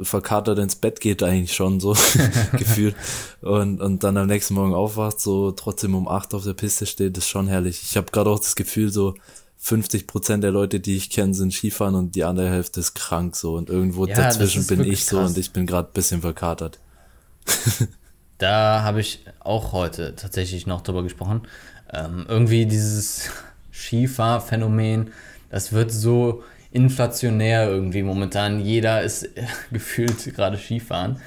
verkatert 0.00 0.58
ins 0.58 0.74
Bett 0.74 1.00
geht 1.00 1.22
eigentlich 1.22 1.54
schon 1.54 1.78
so 1.78 1.96
gefühlt 2.58 2.96
und, 3.40 3.80
und 3.80 4.02
dann 4.02 4.16
am 4.16 4.26
nächsten 4.26 4.54
Morgen 4.54 4.74
aufwacht, 4.74 5.20
so 5.20 5.52
trotzdem 5.52 5.94
um 5.94 6.08
acht 6.08 6.34
auf 6.34 6.42
der 6.42 6.54
Piste 6.54 6.86
steht, 6.86 7.16
ist 7.18 7.28
schon 7.28 7.46
herrlich. 7.46 7.80
Ich 7.84 7.96
habe 7.96 8.10
gerade 8.10 8.30
auch 8.30 8.40
das 8.40 8.56
Gefühl, 8.56 8.90
so 8.90 9.14
50 9.58 10.06
Prozent 10.06 10.44
der 10.44 10.50
Leute, 10.50 10.80
die 10.80 10.96
ich 10.96 11.10
kenne, 11.10 11.34
sind 11.34 11.52
Skifahren 11.52 11.94
und 11.94 12.14
die 12.14 12.24
andere 12.24 12.50
Hälfte 12.50 12.80
ist 12.80 12.94
krank 12.94 13.34
so 13.36 13.54
und 13.54 13.68
irgendwo 13.70 14.06
Ja, 14.06 14.14
dazwischen 14.14 14.66
bin 14.66 14.84
ich 14.84 15.04
so 15.06 15.16
krass. 15.18 15.30
und 15.30 15.38
ich 15.38 15.52
bin 15.52 15.66
gerade 15.66 15.88
bisschen 15.92 16.20
verkatert. 16.20 16.78
Da 18.38 18.82
habe 18.82 19.00
ich 19.00 19.24
auch 19.40 19.72
heute 19.72 20.14
tatsächlich 20.14 20.66
noch 20.66 20.82
drüber 20.82 21.02
gesprochen. 21.02 21.42
Ähm, 21.90 22.26
irgendwie 22.28 22.66
dieses 22.66 23.30
Skifahrphänomen, 23.72 25.10
das 25.50 25.72
wird 25.72 25.90
so 25.90 26.42
inflationär 26.70 27.66
irgendwie 27.68 28.02
momentan. 28.02 28.60
Jeder 28.60 29.02
ist 29.02 29.30
gefühlt 29.72 30.34
gerade 30.34 30.58
Skifahren. 30.58 31.18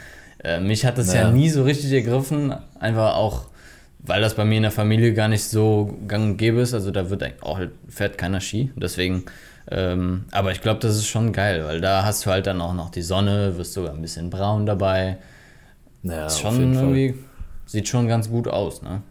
Äh, 0.44 0.60
mich 0.60 0.86
hat 0.86 0.98
das 0.98 1.08
ja. 1.08 1.24
Naja. 1.24 1.32
nie 1.34 1.50
so 1.50 1.64
richtig 1.64 1.92
ergriffen, 1.92 2.54
einfach 2.80 3.16
auch, 3.16 3.48
weil 4.00 4.22
das 4.22 4.36
bei 4.36 4.46
mir 4.46 4.58
in 4.58 4.64
der 4.64 4.72
Familie 4.72 5.14
gar 5.14 5.28
nicht 5.28 5.44
so 5.44 5.98
gang 6.08 6.32
und 6.32 6.38
gäbe 6.38 6.62
ist. 6.62 6.74
Also 6.74 6.92
da 6.92 7.10
wird 7.10 7.24
auch 7.42 7.60
fährt 7.88 8.18
keiner 8.18 8.42
Ski. 8.42 8.72
Deswegen, 8.76 9.26
ähm, 9.70 10.26
aber 10.32 10.52
ich 10.52 10.62
glaube, 10.62 10.80
das 10.80 10.96
ist 10.96 11.08
schon 11.08 11.34
geil, 11.34 11.66
weil 11.66 11.82
da 11.82 12.04
hast 12.04 12.26
du 12.26 12.32
halt 12.32 12.48
dann 12.48 12.62
auch 12.62 12.74
noch 12.74 12.90
die 12.90 13.02
Sonne, 13.02 13.58
wirst 13.58 13.74
sogar 13.74 13.94
ein 13.94 14.02
bisschen 14.02 14.30
braun 14.30 14.66
dabei. 14.66 15.18
Naja, 16.02 16.28
ist 16.28 16.40
schon 16.40 16.58
jeden 16.58 16.74
Fall. 16.74 16.84
irgendwie, 16.84 17.16
sieht 17.66 17.88
schon 17.88 18.08
ganz 18.08 18.30
gut 18.30 18.48
aus, 18.48 18.82
ne? 18.82 19.02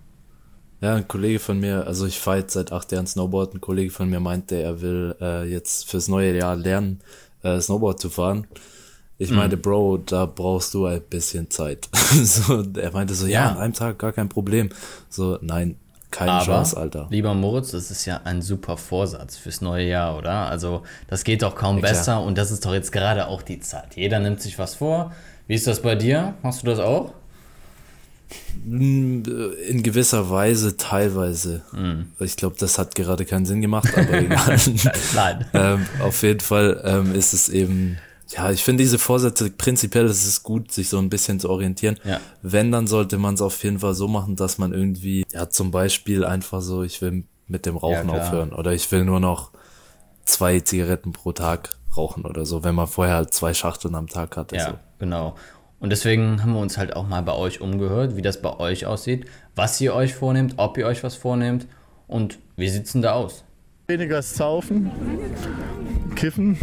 Ja, 0.81 0.95
ein 0.95 1.09
Kollege 1.09 1.41
von 1.41 1.59
mir, 1.59 1.87
also 1.89 2.07
ich 2.07 2.21
fahre 2.21 2.39
jetzt 2.39 2.53
seit 2.53 2.71
acht 2.71 2.93
Jahren 2.93 3.07
Snowboard, 3.07 3.55
ein 3.55 3.61
Kollege 3.61 3.91
von 3.91 4.09
mir 4.09 4.21
meinte, 4.21 4.57
er 4.57 4.81
will 4.81 5.17
äh, 5.21 5.45
jetzt 5.45 5.91
fürs 5.91 6.07
neue 6.07 6.37
Jahr 6.37 6.55
lernen, 6.55 7.01
äh, 7.43 7.61
Snowboard 7.61 8.01
zu 8.01 8.11
fahren. 8.11 8.47
Ich 9.21 9.31
Mhm. 9.31 9.37
meinte, 9.37 9.57
Bro, 9.57 9.99
da 10.07 10.27
brauchst 10.27 10.73
du 10.75 10.87
ein 10.87 11.01
bisschen 11.03 11.51
Zeit. 11.51 11.89
so, 12.23 12.63
er 12.77 12.93
meinte 12.93 13.15
so, 13.15 13.27
ja, 13.27 13.33
Ja. 13.33 13.49
an 13.51 13.59
einem 13.59 13.73
Tag 13.73 13.99
gar 13.99 14.13
kein 14.13 14.29
Problem. 14.29 14.69
So, 15.11 15.39
nein, 15.43 15.77
keine 16.13 16.33
Aber, 16.33 16.45
Chance, 16.45 16.77
Alter. 16.77 17.09
lieber 17.11 17.35
Moritz, 17.35 17.73
das 17.73 17.91
ist 17.91 18.05
ja 18.07 18.21
ein 18.25 18.43
super 18.43 18.77
Vorsatz 18.77 19.37
fürs 19.37 19.61
neue 19.61 19.87
Jahr, 19.89 20.17
oder? 20.17 20.47
Also, 20.49 20.83
das 21.09 21.25
geht 21.25 21.43
doch 21.43 21.57
kaum 21.57 21.77
Ja, 21.77 21.81
klar. 21.83 21.93
besser 21.93 22.23
und 22.23 22.39
das 22.39 22.51
ist 22.53 22.65
doch 22.65 22.73
jetzt 22.73 22.93
gerade 22.93 23.27
auch 23.27 23.43
die 23.43 23.59
Zeit. 23.61 23.97
Jeder 23.97 24.21
nimmt 24.21 24.41
sich 24.41 24.59
was 24.59 24.77
vor. 24.77 25.13
Wie 25.49 25.55
ist 25.55 25.67
das 25.67 25.83
bei 25.83 25.97
dir? 25.97 26.35
Hast 26.45 26.63
du 26.63 26.67
das 26.67 26.79
auch? 26.79 27.13
Mm, 28.65 29.23
In 29.69 29.83
gewisser 29.83 30.29
Weise, 30.31 30.77
teilweise. 30.77 31.63
Mhm. 31.73 32.13
Ich 32.21 32.37
glaube, 32.37 32.57
das 32.59 32.79
hat 32.79 32.95
gerade 32.95 33.25
keinen 33.25 33.47
Sinn 33.47 33.61
gemacht, 33.63 33.89
aber 33.97 34.13
egal. 34.13 34.59
Nein. 35.15 35.45
ähm, 35.55 35.87
auf 36.01 36.23
jeden 36.23 36.41
Fall 36.41 36.81
ähm, 36.85 37.15
ist 37.15 37.33
es 37.33 37.49
eben, 37.49 37.99
ja, 38.31 38.51
ich 38.51 38.63
finde 38.63 38.83
diese 38.83 38.99
Vorsätze 38.99 39.51
prinzipiell 39.51 40.07
ist 40.07 40.27
es 40.27 40.43
gut, 40.43 40.71
sich 40.73 40.89
so 40.89 40.99
ein 40.99 41.09
bisschen 41.09 41.41
zu 41.41 41.49
orientieren. 41.49 41.99
Ja. 42.05 42.21
Wenn, 42.43 42.71
dann 42.71 42.87
sollte 42.87 43.19
man 43.19 43.35
es 43.35 43.41
auf 43.41 43.63
jeden 43.65 43.79
Fall 43.79 43.95
so 43.95 44.07
machen, 44.09 44.37
dass 44.37 44.59
man 44.59 44.73
irgendwie, 44.73 45.25
ja, 45.33 45.49
zum 45.49 45.71
Beispiel 45.71 46.25
einfach 46.25 46.61
so, 46.61 46.83
ich 46.83 47.01
will 47.01 47.25
mit 47.47 47.65
dem 47.65 47.77
Rauchen 47.77 48.09
Ja, 48.11 48.15
aufhören 48.15 48.53
oder 48.53 48.73
ich 48.73 48.91
will 48.93 49.05
nur 49.05 49.21
noch 49.21 49.51
zwei 50.25 50.61
Zigaretten 50.61 51.13
pro 51.13 51.33
Tag 51.33 51.71
rauchen 51.97 52.27
oder 52.27 52.45
so, 52.45 52.63
wenn 52.65 52.75
man 52.75 52.87
vorher 52.87 53.15
halt 53.17 53.33
zwei 53.33 53.55
Schachteln 53.55 53.95
am 53.95 54.09
Tag 54.09 54.37
hatte. 54.37 54.57
Ja, 54.57 54.67
So. 54.67 54.79
genau. 54.99 55.35
Und 55.81 55.91
deswegen 55.91 56.43
haben 56.43 56.53
wir 56.53 56.61
uns 56.61 56.77
halt 56.77 56.95
auch 56.97 57.07
mal 57.07 57.23
bei 57.23 57.33
euch 57.35 57.61
umgehört, 57.61 58.17
wie 58.17 58.23
das 58.23 58.43
bei 58.43 58.59
euch 58.59 58.85
aussieht, 58.85 59.27
was 59.55 59.81
ihr 59.81 59.95
euch 59.95 60.15
vornehmt, 60.15 60.55
ob 60.57 60.77
ihr 60.77 60.87
euch 60.87 61.03
was 61.05 61.15
vornehmt 61.15 61.67
und 62.09 62.39
wie 62.57 62.69
sieht's 62.69 62.93
denn 62.93 63.03
da 63.03 63.13
aus? 63.13 63.45
Weniger 63.87 64.21
saufen, 64.21 64.91
kiffen. 66.15 66.59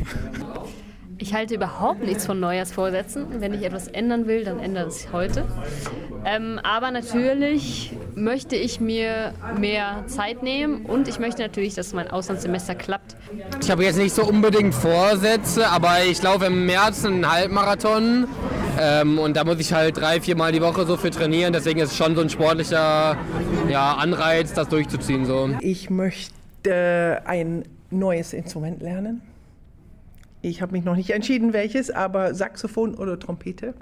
Ich 1.18 1.34
halte 1.34 1.56
überhaupt 1.56 2.04
nichts 2.04 2.26
von 2.26 2.40
Neujahrsvorsätzen. 2.40 3.40
Wenn 3.40 3.54
ich 3.54 3.64
etwas 3.64 3.88
ändern 3.88 4.28
will, 4.28 4.44
dann 4.44 4.60
ändere 4.60 4.88
ich 4.90 4.96
es 4.96 5.14
heute. 5.14 5.46
Ähm, 6.26 6.60
aber 6.64 6.92
natürlich 6.92 7.94
möchte 8.16 8.56
ich 8.56 8.82
mir 8.82 9.34
mehr 9.58 10.04
Zeit 10.08 10.44
nehmen 10.44 10.86
und 10.86 11.08
ich 11.08 11.20
möchte 11.20 11.42
natürlich, 11.42 11.74
dass 11.74 11.94
mein 11.94 12.10
Auslandssemester 12.10 12.76
klappt. 12.76 13.16
Ich 13.62 13.72
habe 13.72 13.86
jetzt 13.86 13.98
nicht 13.98 14.14
so 14.14 14.26
unbedingt 14.26 14.74
Vorsätze, 14.74 15.68
aber 15.68 16.04
ich 16.04 16.22
laufe 16.22 16.46
im 16.46 16.66
März 16.66 17.06
einen 17.06 17.32
Halbmarathon 17.32 18.28
ähm, 18.80 19.18
und 19.18 19.38
da 19.38 19.46
muss 19.46 19.60
ich 19.60 19.72
halt 19.72 19.98
drei, 19.98 20.20
vier 20.20 20.36
Mal 20.36 20.52
die 20.52 20.62
Woche 20.62 20.86
so 20.86 20.98
für 20.98 21.12
trainieren. 21.12 21.54
Deswegen 21.54 21.80
ist 21.80 21.92
es 21.92 21.98
schon 21.98 22.16
so 22.16 22.22
ein 22.22 22.30
sportlicher 22.30 23.18
ja, 23.70 23.94
Anreiz, 23.94 24.54
das 24.54 24.68
durchzuziehen. 24.68 25.26
So. 25.26 25.50
Ich 25.62 25.90
möchte 25.90 27.22
ein 27.26 27.64
neues 27.90 28.34
Instrument 28.34 28.82
lernen. 28.82 29.22
Ich 30.46 30.62
habe 30.62 30.74
mich 30.74 30.84
noch 30.84 30.96
nicht 30.96 31.10
entschieden, 31.10 31.54
welches, 31.54 31.90
aber 31.90 32.36
Saxophon 32.36 32.94
oder 32.94 33.18
Trompete. 33.18 33.74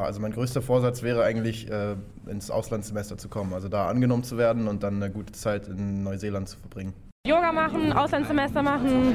Also 0.00 0.18
mein 0.18 0.32
größter 0.32 0.62
Vorsatz 0.62 1.02
wäre 1.02 1.24
eigentlich, 1.24 1.70
äh, 1.70 1.94
ins 2.26 2.50
Auslandssemester 2.50 3.18
zu 3.18 3.28
kommen. 3.28 3.52
Also 3.52 3.68
da 3.68 3.86
angenommen 3.86 4.24
zu 4.24 4.38
werden 4.38 4.66
und 4.66 4.82
dann 4.82 4.96
eine 4.96 5.12
gute 5.12 5.32
Zeit 5.32 5.68
in 5.68 6.02
Neuseeland 6.02 6.48
zu 6.48 6.58
verbringen. 6.58 6.94
Yoga 7.26 7.52
machen, 7.52 7.92
Auslandssemester 7.92 8.62
machen, 8.62 9.14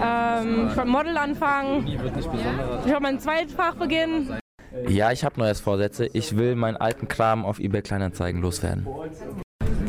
ähm, 0.00 0.70
Model 0.88 1.16
anfangen, 1.16 1.84
ich 1.88 2.92
habe 2.92 3.02
mein 3.02 3.18
Zweitfach 3.18 3.74
beginnen. 3.74 4.38
Ja, 4.86 5.10
ich 5.10 5.24
habe 5.24 5.40
Neujahrsvorsätze. 5.40 6.06
Ich 6.12 6.36
will 6.36 6.54
meinen 6.54 6.76
alten 6.76 7.08
Kram 7.08 7.44
auf 7.44 7.58
eBay 7.58 7.82
Kleinanzeigen 7.82 8.40
loswerden. 8.40 8.86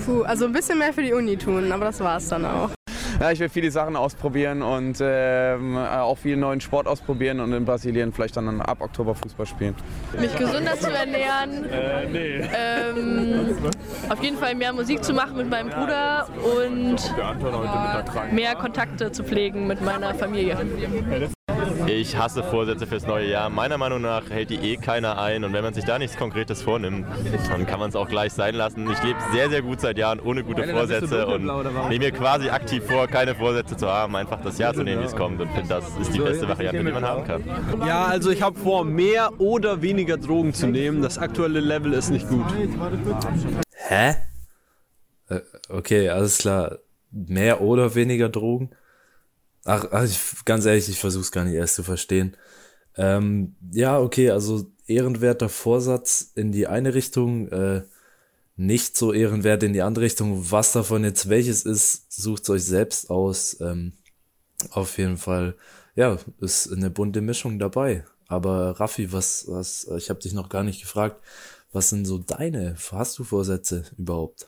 Puh, 0.03 0.23
also 0.23 0.45
ein 0.45 0.53
bisschen 0.53 0.79
mehr 0.79 0.91
für 0.91 1.03
die 1.03 1.13
Uni 1.13 1.37
tun, 1.37 1.71
aber 1.71 1.85
das 1.85 1.99
war's 1.99 2.29
dann 2.29 2.45
auch. 2.45 2.71
Ja, 3.21 3.29
ich 3.31 3.39
will 3.39 3.49
viele 3.49 3.69
Sachen 3.69 3.95
ausprobieren 3.95 4.63
und 4.63 4.97
ähm, 4.99 5.77
auch 5.77 6.17
viel 6.17 6.35
neuen 6.37 6.59
Sport 6.59 6.87
ausprobieren 6.87 7.39
und 7.39 7.53
in 7.53 7.65
Brasilien 7.65 8.11
vielleicht 8.11 8.35
dann 8.35 8.59
ab 8.61 8.81
Oktober 8.81 9.13
Fußball 9.13 9.45
spielen. 9.45 9.75
mich 10.19 10.35
gesünder 10.35 10.73
zu 10.79 10.89
ernähren, 10.91 11.65
Äh, 11.69 12.07
nee. 12.11 12.49
ähm, 12.51 13.55
auf 14.09 14.23
jeden 14.23 14.37
Fall 14.37 14.55
mehr 14.55 14.73
Musik 14.73 15.03
zu 15.03 15.13
machen 15.13 15.37
mit 15.37 15.51
meinem 15.51 15.69
Bruder 15.69 16.27
und 16.57 18.33
mehr 18.33 18.55
Kontakte 18.55 19.11
zu 19.11 19.23
pflegen 19.23 19.67
mit 19.67 19.83
meiner 19.83 20.15
Familie. 20.15 20.57
Ich 21.93 22.15
hasse 22.15 22.41
Vorsätze 22.41 22.87
fürs 22.87 23.05
neue 23.05 23.29
Jahr. 23.29 23.49
Meiner 23.49 23.77
Meinung 23.77 24.01
nach 24.01 24.29
hält 24.29 24.49
die 24.49 24.55
eh 24.55 24.77
keiner 24.77 25.19
ein. 25.19 25.43
Und 25.43 25.51
wenn 25.51 25.61
man 25.61 25.73
sich 25.73 25.83
da 25.83 25.99
nichts 25.99 26.15
Konkretes 26.15 26.61
vornimmt, 26.61 27.05
dann 27.49 27.65
kann 27.65 27.79
man 27.79 27.89
es 27.89 27.97
auch 27.97 28.07
gleich 28.07 28.31
sein 28.31 28.55
lassen. 28.55 28.89
Ich 28.89 29.03
lebe 29.03 29.19
sehr, 29.33 29.49
sehr 29.49 29.61
gut 29.61 29.81
seit 29.81 29.97
Jahren 29.97 30.21
ohne 30.21 30.43
gute 30.43 30.65
Vorsätze 30.69 31.27
und 31.27 31.45
nehme 31.89 31.99
mir 31.99 32.11
quasi 32.11 32.49
aktiv 32.49 32.85
vor, 32.85 33.07
keine 33.07 33.35
Vorsätze 33.35 33.75
zu 33.75 33.87
haben. 33.87 34.15
Einfach 34.15 34.41
das 34.41 34.57
Jahr 34.57 34.73
zu 34.73 34.83
nehmen, 34.83 35.01
wie 35.01 35.05
es 35.05 35.15
kommt. 35.15 35.41
Und 35.41 35.51
finde, 35.51 35.67
das 35.67 35.85
ist 35.99 36.13
die 36.13 36.19
beste 36.19 36.47
Variante, 36.47 36.81
die 36.81 36.91
man 36.91 37.03
haben 37.03 37.25
kann. 37.25 37.43
Ja, 37.85 38.05
also 38.05 38.31
ich 38.31 38.41
habe 38.41 38.57
vor, 38.57 38.85
mehr 38.85 39.41
oder 39.41 39.81
weniger 39.81 40.17
Drogen 40.17 40.53
zu 40.53 40.67
nehmen. 40.67 41.01
Das 41.01 41.17
aktuelle 41.17 41.59
Level 41.59 41.91
ist 41.91 42.09
nicht 42.09 42.27
gut. 42.29 42.45
Hä? 43.87 44.15
Äh, 45.27 45.39
okay, 45.67 46.09
alles 46.09 46.37
klar. 46.37 46.77
Mehr 47.11 47.59
oder 47.59 47.95
weniger 47.95 48.29
Drogen? 48.29 48.71
Ach, 49.65 49.85
ach 49.91 50.03
ich, 50.03 50.19
ganz 50.45 50.65
ehrlich, 50.65 50.89
ich 50.89 50.99
versuch's 50.99 51.31
gar 51.31 51.45
nicht 51.45 51.53
erst 51.55 51.75
zu 51.75 51.83
verstehen. 51.83 52.35
Ähm, 52.95 53.55
ja, 53.71 53.99
okay, 53.99 54.31
also 54.31 54.71
ehrenwerter 54.87 55.49
Vorsatz 55.49 56.31
in 56.35 56.51
die 56.51 56.67
eine 56.67 56.93
Richtung, 56.93 57.47
äh, 57.49 57.83
nicht 58.55 58.97
so 58.97 59.13
ehrenwert 59.13 59.63
in 59.63 59.73
die 59.73 59.81
andere 59.81 60.05
Richtung. 60.05 60.51
Was 60.51 60.71
davon 60.71 61.03
jetzt 61.03 61.29
welches 61.29 61.63
ist, 61.63 62.11
sucht 62.11 62.49
euch 62.49 62.63
selbst 62.63 63.09
aus. 63.09 63.59
Ähm, 63.61 63.93
auf 64.71 64.97
jeden 64.97 65.17
Fall, 65.17 65.55
ja, 65.95 66.17
ist 66.39 66.71
eine 66.71 66.89
bunte 66.89 67.21
Mischung 67.21 67.59
dabei. 67.59 68.03
Aber 68.27 68.79
Raffi, 68.79 69.11
was, 69.11 69.45
was, 69.47 69.89
ich 69.97 70.09
habe 70.09 70.19
dich 70.19 70.33
noch 70.33 70.49
gar 70.49 70.63
nicht 70.63 70.81
gefragt, 70.81 71.17
was 71.71 71.89
sind 71.89 72.05
so 72.05 72.17
deine, 72.17 72.75
hast 72.91 73.17
du 73.17 73.23
Vorsätze 73.23 73.83
überhaupt? 73.97 74.47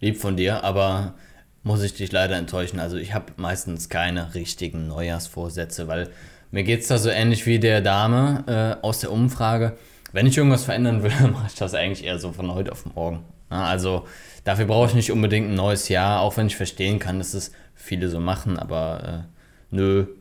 Lieb 0.00 0.18
von 0.18 0.36
dir, 0.36 0.64
aber 0.64 1.14
muss 1.62 1.82
ich 1.82 1.94
dich 1.94 2.12
leider 2.12 2.36
enttäuschen. 2.36 2.80
Also 2.80 2.96
ich 2.96 3.14
habe 3.14 3.32
meistens 3.36 3.88
keine 3.88 4.34
richtigen 4.34 4.88
Neujahrsvorsätze, 4.88 5.88
weil 5.88 6.10
mir 6.50 6.64
geht 6.64 6.80
es 6.80 6.88
da 6.88 6.98
so 6.98 7.08
ähnlich 7.08 7.46
wie 7.46 7.58
der 7.58 7.80
Dame 7.80 8.44
äh, 8.80 8.84
aus 8.84 9.00
der 9.00 9.12
Umfrage. 9.12 9.76
Wenn 10.12 10.26
ich 10.26 10.36
irgendwas 10.36 10.64
verändern 10.64 11.02
will, 11.02 11.12
mache 11.32 11.46
ich 11.48 11.54
das 11.54 11.74
eigentlich 11.74 12.04
eher 12.04 12.18
so 12.18 12.32
von 12.32 12.52
heute 12.52 12.72
auf 12.72 12.84
morgen. 12.94 13.24
Ja, 13.50 13.64
also 13.64 14.06
dafür 14.44 14.66
brauche 14.66 14.88
ich 14.88 14.94
nicht 14.94 15.12
unbedingt 15.12 15.48
ein 15.48 15.54
neues 15.54 15.88
Jahr, 15.88 16.20
auch 16.20 16.36
wenn 16.36 16.46
ich 16.46 16.56
verstehen 16.56 16.98
kann, 16.98 17.18
dass 17.18 17.34
es 17.34 17.52
viele 17.74 18.08
so 18.08 18.20
machen, 18.20 18.58
aber 18.58 19.26
äh, 19.30 19.74
nö. 19.74 20.06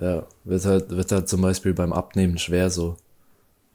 Ja, 0.00 0.24
wird 0.44 0.64
halt, 0.66 0.90
wird 0.90 1.10
halt 1.10 1.28
zum 1.28 1.42
Beispiel 1.42 1.74
beim 1.74 1.92
Abnehmen 1.92 2.38
schwer 2.38 2.70
so. 2.70 2.96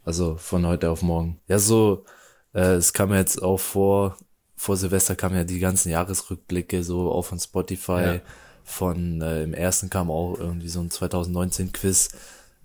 Also 0.05 0.37
von 0.37 0.65
heute 0.65 0.89
auf 0.89 1.01
morgen. 1.01 1.41
Ja, 1.49 1.59
so, 1.59 2.05
äh, 2.53 2.75
es 2.75 2.93
kam 2.93 3.11
ja 3.11 3.17
jetzt 3.17 3.43
auch 3.43 3.59
vor, 3.59 4.15
vor 4.55 4.77
Silvester 4.77 5.15
kamen 5.15 5.35
ja 5.35 5.43
die 5.43 5.59
ganzen 5.59 5.89
Jahresrückblicke 5.89 6.83
so 6.83 7.11
auch 7.11 7.23
von 7.23 7.39
Spotify. 7.39 7.91
Ja. 7.91 8.19
Von 8.63 9.21
äh, 9.21 9.43
im 9.43 9.53
ersten 9.53 9.89
kam 9.89 10.09
auch 10.09 10.39
irgendwie 10.39 10.69
so 10.69 10.79
ein 10.79 10.89
2019 10.89 11.71
Quiz. 11.71 12.09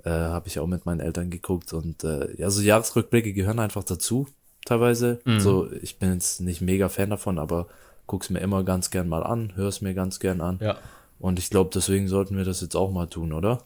Äh, 0.05 0.11
habe 0.11 0.49
ich 0.49 0.59
auch 0.59 0.67
mit 0.67 0.87
meinen 0.87 1.01
Eltern 1.01 1.29
geguckt 1.29 1.75
und 1.75 2.05
äh, 2.05 2.35
ja, 2.37 2.49
so 2.49 2.63
Jahresrückblicke 2.63 3.35
gehören 3.35 3.59
einfach 3.59 3.85
dazu, 3.85 4.27
teilweise. 4.65 5.21
Mhm. 5.27 5.41
So, 5.41 5.71
ich 5.73 5.99
bin 5.99 6.15
jetzt 6.15 6.41
nicht 6.41 6.63
mega 6.63 6.89
Fan 6.89 7.11
davon, 7.11 7.39
aber 7.39 7.67
guck's 8.07 8.31
mir 8.31 8.41
immer 8.41 8.65
ganz 8.65 8.91
gern 8.91 9.09
mal 9.09 9.23
an, 9.23 9.53
hör's 9.57 9.83
mir 9.83 9.93
ganz 9.93 10.19
gern 10.19 10.41
an. 10.41 10.59
Ja. 10.63 10.79
Und 11.19 11.39
ich 11.39 11.51
glaube, 11.51 11.71
deswegen 11.75 12.09
sollten 12.09 12.37
wir 12.39 12.45
das 12.45 12.63
jetzt 12.63 12.77
auch 12.77 12.91
mal 12.91 13.09
tun, 13.09 13.35
oder? 13.35 13.65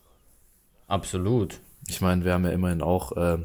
Absolut. 0.88 1.60
ich 1.88 2.00
meine, 2.00 2.24
wir 2.24 2.32
haben 2.32 2.44
ja 2.44 2.50
immerhin 2.50 2.82
auch, 2.82 3.16
äh, 3.16 3.38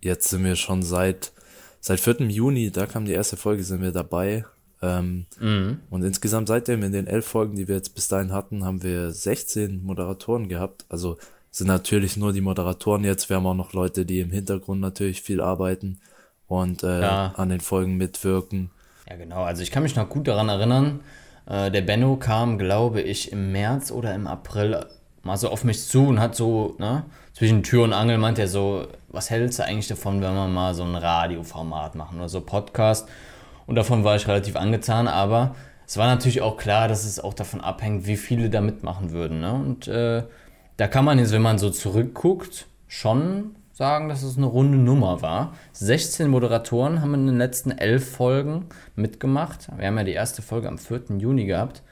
jetzt 0.00 0.28
sind 0.30 0.42
wir 0.42 0.56
schon 0.56 0.82
seit, 0.82 1.32
seit 1.80 2.00
4. 2.00 2.20
Juni, 2.28 2.70
da 2.70 2.86
kam 2.86 3.04
die 3.04 3.12
erste 3.12 3.36
Folge, 3.36 3.62
sind 3.64 3.82
wir 3.82 3.92
dabei. 3.92 4.44
Ähm, 4.82 5.26
Mhm. 5.38 5.80
Und 5.90 6.02
insgesamt 6.04 6.48
seitdem 6.48 6.82
in 6.82 6.92
den 6.92 7.06
elf 7.06 7.26
Folgen, 7.26 7.56
die 7.56 7.68
wir 7.68 7.74
jetzt 7.76 7.94
bis 7.94 8.08
dahin 8.08 8.32
hatten, 8.32 8.64
haben 8.64 8.82
wir 8.82 9.10
16 9.10 9.82
Moderatoren 9.84 10.48
gehabt. 10.48 10.86
Also 10.88 11.18
sind 11.50 11.66
natürlich 11.66 12.16
nur 12.16 12.32
die 12.32 12.40
Moderatoren 12.40 13.04
jetzt. 13.04 13.28
Wir 13.28 13.36
haben 13.36 13.46
auch 13.46 13.54
noch 13.54 13.72
Leute, 13.72 14.06
die 14.06 14.20
im 14.20 14.30
Hintergrund 14.30 14.80
natürlich 14.80 15.20
viel 15.22 15.40
arbeiten 15.40 16.00
und 16.46 16.82
äh, 16.82 17.00
Ja. 17.02 17.32
an 17.36 17.48
den 17.50 17.60
Folgen 17.60 17.96
mitwirken. 17.96 18.70
Ja, 19.08 19.16
genau. 19.16 19.42
Also 19.42 19.62
ich 19.62 19.70
kann 19.70 19.82
mich 19.82 19.96
noch 19.96 20.08
gut 20.08 20.28
daran 20.28 20.48
erinnern. 20.48 21.00
Äh, 21.46 21.70
der 21.70 21.82
Benno 21.82 22.16
kam, 22.16 22.56
glaube 22.58 23.00
ich, 23.02 23.32
im 23.32 23.52
März 23.52 23.90
oder 23.90 24.14
im 24.14 24.26
April 24.26 24.86
mal 25.22 25.36
so 25.36 25.48
auf 25.48 25.64
mich 25.64 25.86
zu 25.86 26.06
und 26.06 26.20
hat 26.20 26.34
so, 26.34 26.76
ne, 26.78 27.04
zwischen 27.32 27.62
Tür 27.62 27.84
und 27.84 27.92
Angel 27.92 28.18
meint 28.18 28.38
er 28.38 28.48
so, 28.48 28.86
was 29.08 29.30
hältst 29.30 29.58
du 29.58 29.64
eigentlich 29.64 29.88
davon, 29.88 30.20
wenn 30.22 30.34
wir 30.34 30.48
mal 30.48 30.74
so 30.74 30.84
ein 30.84 30.94
Radioformat 30.94 31.94
machen 31.94 32.18
oder 32.18 32.28
so 32.28 32.40
Podcast? 32.40 33.08
Und 33.66 33.76
davon 33.76 34.04
war 34.04 34.16
ich 34.16 34.26
relativ 34.26 34.56
angetan, 34.56 35.08
aber 35.08 35.54
es 35.86 35.96
war 35.96 36.06
natürlich 36.06 36.40
auch 36.40 36.56
klar, 36.56 36.88
dass 36.88 37.04
es 37.04 37.20
auch 37.20 37.34
davon 37.34 37.60
abhängt, 37.60 38.06
wie 38.06 38.16
viele 38.16 38.50
da 38.50 38.60
mitmachen 38.60 39.10
würden. 39.10 39.40
Ne? 39.40 39.52
Und 39.52 39.88
äh, 39.88 40.22
da 40.76 40.88
kann 40.88 41.04
man 41.04 41.18
jetzt, 41.18 41.32
wenn 41.32 41.42
man 41.42 41.58
so 41.58 41.70
zurückguckt, 41.70 42.66
schon 42.88 43.56
sagen, 43.72 44.08
dass 44.08 44.22
es 44.22 44.36
eine 44.36 44.46
runde 44.46 44.78
Nummer 44.78 45.22
war. 45.22 45.54
16 45.72 46.28
Moderatoren 46.28 47.00
haben 47.00 47.14
in 47.14 47.26
den 47.26 47.38
letzten 47.38 47.70
elf 47.70 48.10
Folgen 48.10 48.66
mitgemacht. 48.94 49.68
Wir 49.76 49.86
haben 49.86 49.96
ja 49.98 50.04
die 50.04 50.12
erste 50.12 50.42
Folge 50.42 50.68
am 50.68 50.78
4. 50.78 51.16
Juni 51.18 51.46
gehabt. 51.46 51.82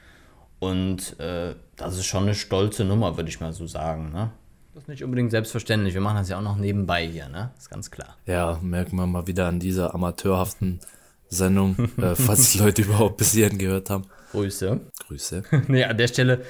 Und 0.58 1.18
äh, 1.20 1.54
das 1.76 1.96
ist 1.96 2.06
schon 2.06 2.24
eine 2.24 2.34
stolze 2.34 2.84
Nummer, 2.84 3.16
würde 3.16 3.28
ich 3.28 3.40
mal 3.40 3.52
so 3.52 3.66
sagen. 3.66 4.12
Ne? 4.12 4.30
Das 4.74 4.84
ist 4.84 4.88
nicht 4.88 5.04
unbedingt 5.04 5.30
selbstverständlich. 5.30 5.94
Wir 5.94 6.00
machen 6.00 6.16
das 6.16 6.28
ja 6.28 6.38
auch 6.38 6.42
noch 6.42 6.56
nebenbei 6.56 7.06
hier, 7.06 7.28
ne? 7.28 7.50
Ist 7.58 7.70
ganz 7.70 7.90
klar. 7.90 8.16
Ja, 8.26 8.58
merkt 8.62 8.92
man 8.92 9.10
mal 9.10 9.26
wieder 9.26 9.46
an 9.46 9.60
dieser 9.60 9.94
amateurhaften 9.94 10.80
Sendung, 11.28 11.76
äh, 11.98 12.14
falls 12.14 12.52
die 12.52 12.58
Leute 12.58 12.82
überhaupt 12.82 13.18
bis 13.18 13.32
hierhin 13.32 13.58
gehört 13.58 13.90
haben. 13.90 14.06
Grüße. 14.32 14.80
Grüße. 15.06 15.42
nee, 15.68 15.84
an 15.84 15.96
der 15.96 16.08
Stelle 16.08 16.44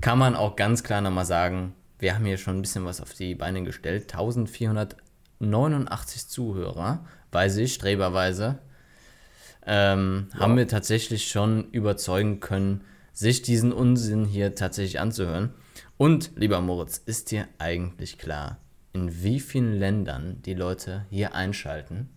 kann 0.00 0.18
man 0.18 0.34
auch 0.34 0.56
ganz 0.56 0.82
klar 0.82 1.00
nochmal 1.00 1.24
sagen, 1.24 1.74
wir 1.98 2.14
haben 2.14 2.26
hier 2.26 2.36
schon 2.36 2.58
ein 2.58 2.62
bisschen 2.62 2.84
was 2.84 3.00
auf 3.00 3.14
die 3.14 3.34
Beine 3.34 3.64
gestellt. 3.64 4.12
1489 4.12 6.28
Zuhörer, 6.28 7.06
weiß 7.32 7.56
ich, 7.58 7.74
streberweise, 7.74 8.58
ähm, 9.66 10.28
haben 10.38 10.56
wir 10.56 10.68
tatsächlich 10.68 11.28
schon 11.28 11.70
überzeugen 11.70 12.40
können, 12.40 12.82
sich 13.12 13.42
diesen 13.42 13.72
Unsinn 13.72 14.24
hier 14.24 14.54
tatsächlich 14.54 15.00
anzuhören. 15.00 15.50
Und, 15.96 16.32
lieber 16.36 16.60
Moritz, 16.60 16.98
ist 16.98 17.30
dir 17.30 17.46
eigentlich 17.58 18.18
klar, 18.18 18.58
in 18.92 19.22
wie 19.22 19.40
vielen 19.40 19.72
Ländern 19.78 20.42
die 20.44 20.54
Leute 20.54 21.06
hier 21.10 21.34
einschalten? 21.34 22.08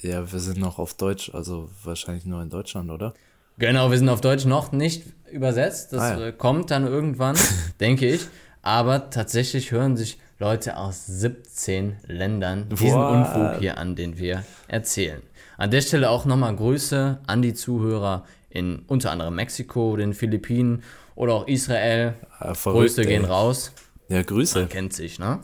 Ja, 0.00 0.30
wir 0.32 0.38
sind 0.38 0.58
noch 0.58 0.78
auf 0.78 0.94
Deutsch, 0.94 1.34
also 1.34 1.70
wahrscheinlich 1.82 2.24
nur 2.24 2.40
in 2.42 2.50
Deutschland, 2.50 2.90
oder? 2.90 3.14
Genau, 3.58 3.90
wir 3.90 3.98
sind 3.98 4.08
auf 4.08 4.20
Deutsch 4.20 4.44
noch 4.44 4.70
nicht 4.70 5.04
übersetzt. 5.32 5.92
Das 5.92 6.00
Ah, 6.02 6.18
ja. 6.20 6.26
äh, 6.28 6.32
kommt 6.32 6.70
dann 6.70 6.86
irgendwann, 6.86 7.36
denke 7.80 8.08
ich. 8.08 8.26
Aber 8.62 9.10
tatsächlich 9.10 9.72
hören 9.72 9.96
sich 9.96 10.18
Leute 10.40 10.76
aus 10.76 11.04
17 11.06 11.96
Ländern 12.06 12.68
diesen 12.68 12.94
What? 12.98 13.12
Unfug 13.12 13.58
hier 13.60 13.76
an, 13.76 13.96
den 13.96 14.18
wir 14.18 14.44
erzählen. 14.68 15.20
An 15.56 15.72
der 15.72 15.80
Stelle 15.80 16.10
auch 16.10 16.24
nochmal 16.24 16.54
Grüße 16.54 17.18
an 17.26 17.42
die 17.42 17.54
Zuhörer 17.54 18.24
in 18.48 18.80
unter 18.86 19.10
anderem 19.10 19.34
Mexiko, 19.34 19.96
den 19.96 20.14
Philippinen 20.14 20.84
oder 21.16 21.34
auch 21.34 21.48
Israel. 21.48 22.14
Ah, 22.38 22.54
verrückt, 22.54 22.82
Grüße 22.82 23.02
gehen 23.04 23.24
ey. 23.24 23.30
raus. 23.30 23.72
Ja, 24.08 24.22
Grüße. 24.22 24.60
Man 24.60 24.68
kennt 24.68 24.92
sich, 24.92 25.18
ne? 25.18 25.40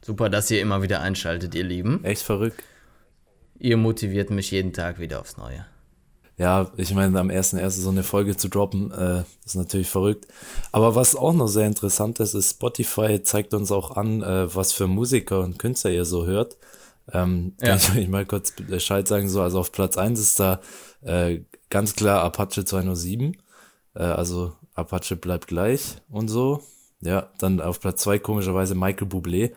Super, 0.00 0.30
dass 0.30 0.48
ihr 0.52 0.60
immer 0.60 0.82
wieder 0.82 1.00
einschaltet, 1.00 1.54
ihr 1.56 1.64
Lieben. 1.64 2.04
Echt 2.04 2.22
verrückt. 2.22 2.62
Ihr 3.58 3.76
motiviert 3.76 4.30
mich 4.30 4.52
jeden 4.52 4.72
Tag 4.72 5.00
wieder 5.00 5.20
aufs 5.20 5.36
Neue. 5.36 5.66
Ja, 6.38 6.70
ich 6.76 6.92
meine, 6.92 7.18
am 7.18 7.30
ersten 7.30 7.56
ersten 7.56 7.80
so 7.80 7.88
eine 7.88 8.02
Folge 8.02 8.36
zu 8.36 8.48
droppen, 8.48 8.92
äh, 8.92 9.22
ist 9.44 9.54
natürlich 9.56 9.88
verrückt. 9.88 10.26
Aber 10.70 10.94
was 10.94 11.16
auch 11.16 11.32
noch 11.32 11.46
sehr 11.46 11.66
interessant 11.66 12.20
ist, 12.20 12.34
ist, 12.34 12.50
Spotify 12.50 13.22
zeigt 13.22 13.54
uns 13.54 13.72
auch 13.72 13.96
an, 13.96 14.22
äh, 14.22 14.54
was 14.54 14.72
für 14.72 14.86
Musiker 14.86 15.40
und 15.40 15.58
Künstler 15.58 15.92
ihr 15.92 16.04
so 16.04 16.26
hört. 16.26 16.56
Ähm, 17.12 17.54
Ja. 17.60 17.78
Kann 17.78 17.96
ich 17.98 18.08
mal 18.08 18.26
kurz 18.26 18.52
Bescheid 18.52 19.08
sagen, 19.08 19.28
so, 19.28 19.40
also 19.40 19.60
auf 19.60 19.72
Platz 19.72 19.96
eins 19.96 20.20
ist 20.20 20.38
da 20.38 20.60
äh, 21.02 21.40
ganz 21.70 21.94
klar 21.96 22.22
Apache 22.22 22.64
207. 22.64 23.36
Äh, 23.94 24.02
also 24.02 24.52
Apache 24.74 25.16
bleibt 25.16 25.46
gleich 25.46 25.96
und 26.10 26.28
so. 26.28 26.62
Ja, 27.00 27.30
dann 27.38 27.60
auf 27.60 27.80
Platz 27.80 28.02
zwei 28.02 28.18
komischerweise 28.18 28.74
Michael 28.74 29.08
Bublé. 29.08 29.52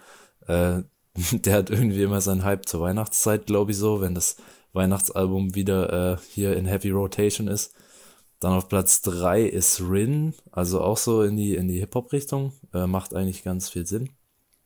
Äh, 0.47 0.83
der 1.31 1.53
hat 1.53 1.69
irgendwie 1.69 2.03
immer 2.03 2.21
seinen 2.21 2.43
Hype 2.43 2.67
zur 2.67 2.81
Weihnachtszeit, 2.81 3.47
glaube 3.47 3.71
ich 3.71 3.77
so, 3.77 4.01
wenn 4.01 4.15
das 4.15 4.37
Weihnachtsalbum 4.73 5.55
wieder 5.55 6.13
äh, 6.13 6.17
hier 6.29 6.55
in 6.55 6.65
Heavy 6.65 6.91
Rotation 6.91 7.47
ist. 7.47 7.73
Dann 8.39 8.53
auf 8.53 8.69
Platz 8.69 9.01
drei 9.01 9.43
ist 9.43 9.81
Rin, 9.81 10.33
also 10.51 10.81
auch 10.81 10.97
so 10.97 11.23
in 11.23 11.35
die, 11.35 11.55
in 11.55 11.67
die 11.67 11.79
Hip-Hop-Richtung. 11.79 12.53
Äh, 12.73 12.87
macht 12.87 13.13
eigentlich 13.13 13.43
ganz 13.43 13.69
viel 13.69 13.85
Sinn. 13.85 14.09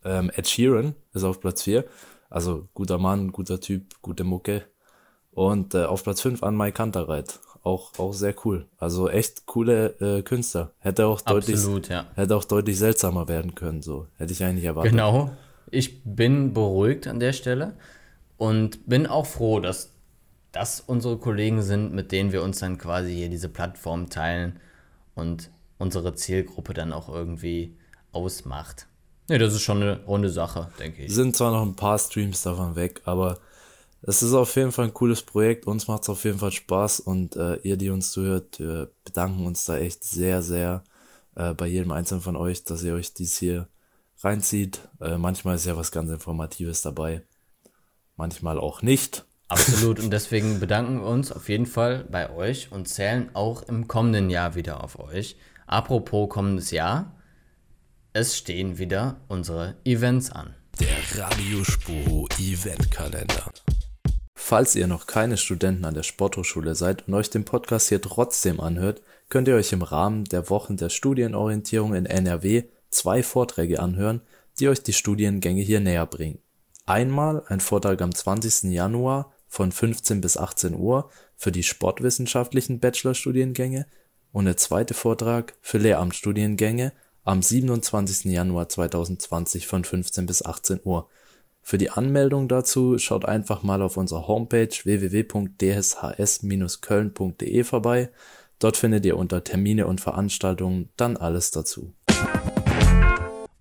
Ähm, 0.04 0.30
Ed 0.36 0.48
Sheeran 0.48 0.96
ist 1.14 1.24
auf 1.24 1.40
Platz 1.40 1.64
vier, 1.64 1.86
Also 2.30 2.68
guter 2.74 2.98
Mann, 2.98 3.32
guter 3.32 3.60
Typ, 3.60 4.02
gute 4.02 4.24
Mucke. 4.24 4.66
Und 5.32 5.74
äh, 5.74 5.86
auf 5.86 6.04
Platz 6.04 6.22
fünf 6.22 6.44
an 6.44 6.56
Mike 6.56 6.74
Kantereit. 6.74 7.40
Auch, 7.64 7.98
auch 7.98 8.14
sehr 8.14 8.36
cool. 8.44 8.68
Also 8.78 9.10
echt 9.10 9.46
coole 9.46 9.96
äh, 10.02 10.22
Künstler. 10.22 10.74
Hätte 10.80 11.08
auch 11.08 11.22
deutlich, 11.22 11.56
Absolut, 11.56 11.88
ja. 11.88 12.06
hätte 12.14 12.36
auch 12.36 12.44
deutlich 12.44 12.78
seltsamer 12.78 13.28
werden 13.28 13.56
können. 13.56 13.82
So 13.82 14.08
hätte 14.18 14.34
ich 14.34 14.44
eigentlich 14.44 14.66
erwartet. 14.66 14.92
Genau. 14.92 15.32
Ich 15.72 16.04
bin 16.04 16.54
beruhigt 16.54 17.08
an 17.08 17.20
der 17.20 17.34
Stelle 17.34 17.74
und 18.38 18.86
bin 18.88 19.08
auch 19.08 19.26
froh, 19.26 19.60
dass 19.60 19.93
das 20.54 20.80
unsere 20.80 21.18
Kollegen 21.18 21.62
sind, 21.62 21.94
mit 21.94 22.12
denen 22.14 22.32
wir 22.32 22.44
uns 22.44 22.60
dann 22.60 22.78
quasi 22.78 23.14
hier 23.14 23.30
diese 23.30 23.50
Plattform 23.50 24.10
teilen 24.10 24.60
und 25.16 25.52
unsere 25.80 26.16
Zielgruppe 26.16 26.74
dann 26.74 26.94
auch 26.94 27.10
irgendwie 27.10 27.76
ausmacht. 28.14 28.88
Ne, 29.28 29.40
das 29.40 29.54
ist 29.54 29.64
schon 29.64 29.82
eine 29.82 30.04
runde 30.06 30.30
Sache, 30.30 30.72
denke 30.80 31.04
ich. 31.04 31.14
Sind 31.14 31.36
zwar 31.36 31.52
noch 31.52 31.64
ein 31.64 31.76
paar 31.76 31.98
Streams 31.98 32.44
davon 32.44 32.76
weg, 32.76 33.02
aber 33.06 33.40
es 34.04 34.22
ist 34.22 34.34
auf 34.34 34.56
jeden 34.56 34.72
Fall 34.72 34.86
ein 34.86 34.94
cooles 34.94 35.24
Projekt. 35.24 35.66
Uns 35.66 35.88
macht 35.88 36.04
es 36.04 36.10
auf 36.10 36.24
jeden 36.24 36.40
Fall 36.40 36.52
Spaß 36.52 37.00
und 37.00 37.36
äh, 37.36 37.56
ihr, 37.64 37.76
die 37.76 37.90
uns 37.90 38.12
zuhört, 38.12 38.60
wir 38.60 38.92
bedanken 39.04 39.46
uns 39.46 39.66
da 39.66 39.78
echt 39.78 40.04
sehr, 40.04 40.42
sehr 40.42 40.84
äh, 41.36 41.54
bei 41.54 41.66
jedem 41.66 41.92
Einzelnen 41.92 42.22
von 42.22 42.36
euch, 42.36 42.64
dass 42.64 42.84
ihr 42.84 42.94
euch 42.94 43.14
dies 43.14 43.38
hier 43.38 43.68
reinzieht. 44.20 44.82
Äh, 45.02 45.18
manchmal 45.18 45.56
ist 45.56 45.66
ja 45.66 45.76
was 45.76 45.92
ganz 45.92 46.12
Informatives 46.12 46.82
dabei, 46.82 47.24
manchmal 48.18 48.60
auch 48.60 48.84
nicht. 48.84 49.26
Absolut. 49.48 50.00
Und 50.00 50.12
deswegen 50.12 50.60
bedanken 50.60 51.02
wir 51.02 51.08
uns 51.08 51.32
auf 51.32 51.50
jeden 51.50 51.66
Fall 51.66 52.06
bei 52.10 52.30
euch 52.30 52.72
und 52.72 52.88
zählen 52.88 53.30
auch 53.34 53.62
im 53.64 53.88
kommenden 53.88 54.30
Jahr 54.30 54.56
wieder 54.56 54.84
auf 54.84 55.00
euch. 55.00 55.36
Apropos 55.68 56.30
kommendes 56.30 56.72
Jahr, 56.72 57.16
es 58.14 58.38
stehen 58.38 58.78
wieder 58.78 59.22
unsere 59.28 59.76
Events 59.86 60.32
an. 60.32 60.56
Der 60.80 60.98
Radiospuro 61.20 62.28
Eventkalender. 62.40 63.52
Falls 64.36 64.76
ihr 64.76 64.88
noch 64.88 65.08
keine 65.08 65.38
Studenten 65.38 65.86
an 65.86 65.94
der 65.94 66.04
Sporthochschule 66.04 66.76
seid 66.76 67.08
und 67.08 67.14
euch 67.14 67.30
den 67.30 67.46
Podcast 67.46 67.90
hier 67.90 68.02
trotzdem 68.02 68.60
anhört, 68.60 69.02
könnt 69.30 69.48
ihr 69.48 69.56
euch 69.56 69.72
im 69.72 69.82
Rahmen 69.82 70.26
der 70.26 70.50
Wochen 70.50 70.78
der 70.78 70.90
Studienorientierung 70.90 71.96
in 71.96 72.06
NRW 72.06 72.66
zwei 72.92 73.24
Vorträge 73.24 73.80
anhören, 73.80 74.22
die 74.60 74.68
euch 74.68 74.84
die 74.84 74.94
Studiengänge 74.94 75.62
hier 75.62 75.80
näher 75.80 76.06
bringen. 76.06 76.43
Einmal 76.86 77.44
ein 77.48 77.62
Vortrag 77.62 78.02
am 78.02 78.14
20. 78.14 78.74
Januar 78.74 79.32
von 79.48 79.72
15 79.72 80.20
bis 80.20 80.36
18 80.36 80.76
Uhr 80.76 81.10
für 81.38 81.54
die 81.54 81.64
sportwissenschaftlichen 81.64 82.80
Bachelorstudiengänge 82.80 83.86
und 84.34 84.44
der 84.46 84.58
zweite 84.58 84.94
Vortrag 84.94 85.54
für 85.62 85.78
Lehramtsstudiengänge 85.78 86.92
am 87.24 87.42
27. 87.42 88.26
Januar 88.26 88.68
2020 88.68 89.66
von 89.68 89.86
15 89.86 90.26
bis 90.26 90.44
18 90.44 90.82
Uhr. 90.84 91.08
Für 91.62 91.78
die 91.78 91.92
Anmeldung 91.92 92.50
dazu 92.50 92.98
schaut 92.98 93.24
einfach 93.24 93.64
mal 93.64 93.82
auf 93.82 93.96
unserer 93.96 94.28
Homepage 94.28 94.68
www.dshs-köln.de 94.68 97.64
vorbei. 97.64 98.10
Dort 98.60 98.76
findet 98.76 99.06
ihr 99.06 99.18
unter 99.18 99.46
Termine 99.46 99.88
und 99.88 100.02
Veranstaltungen 100.02 100.90
dann 100.98 101.16
alles 101.16 101.52
dazu. 101.52 101.94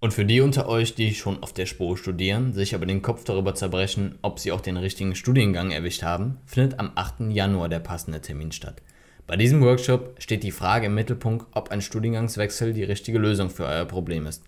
Und 0.02 0.12
für 0.12 0.24
die 0.24 0.40
unter 0.40 0.68
euch, 0.68 0.96
die 0.96 1.14
schon 1.14 1.44
auf 1.44 1.52
der 1.52 1.64
Spur 1.64 1.96
studieren, 1.96 2.54
sich 2.54 2.74
aber 2.74 2.86
den 2.86 3.02
Kopf 3.02 3.22
darüber 3.22 3.54
zerbrechen, 3.54 4.18
ob 4.20 4.40
sie 4.40 4.50
auch 4.50 4.60
den 4.60 4.76
richtigen 4.76 5.14
Studiengang 5.14 5.70
erwischt 5.70 6.02
haben, 6.02 6.38
findet 6.44 6.80
am 6.80 6.90
8. 6.96 7.30
Januar 7.30 7.68
der 7.68 7.78
passende 7.78 8.20
Termin 8.20 8.50
statt. 8.50 8.82
Bei 9.28 9.36
diesem 9.36 9.62
Workshop 9.62 10.16
steht 10.18 10.42
die 10.42 10.50
Frage 10.50 10.86
im 10.86 10.96
Mittelpunkt, 10.96 11.46
ob 11.52 11.70
ein 11.70 11.80
Studiengangswechsel 11.80 12.72
die 12.72 12.82
richtige 12.82 13.20
Lösung 13.20 13.48
für 13.48 13.64
euer 13.64 13.84
Problem 13.84 14.26
ist. 14.26 14.42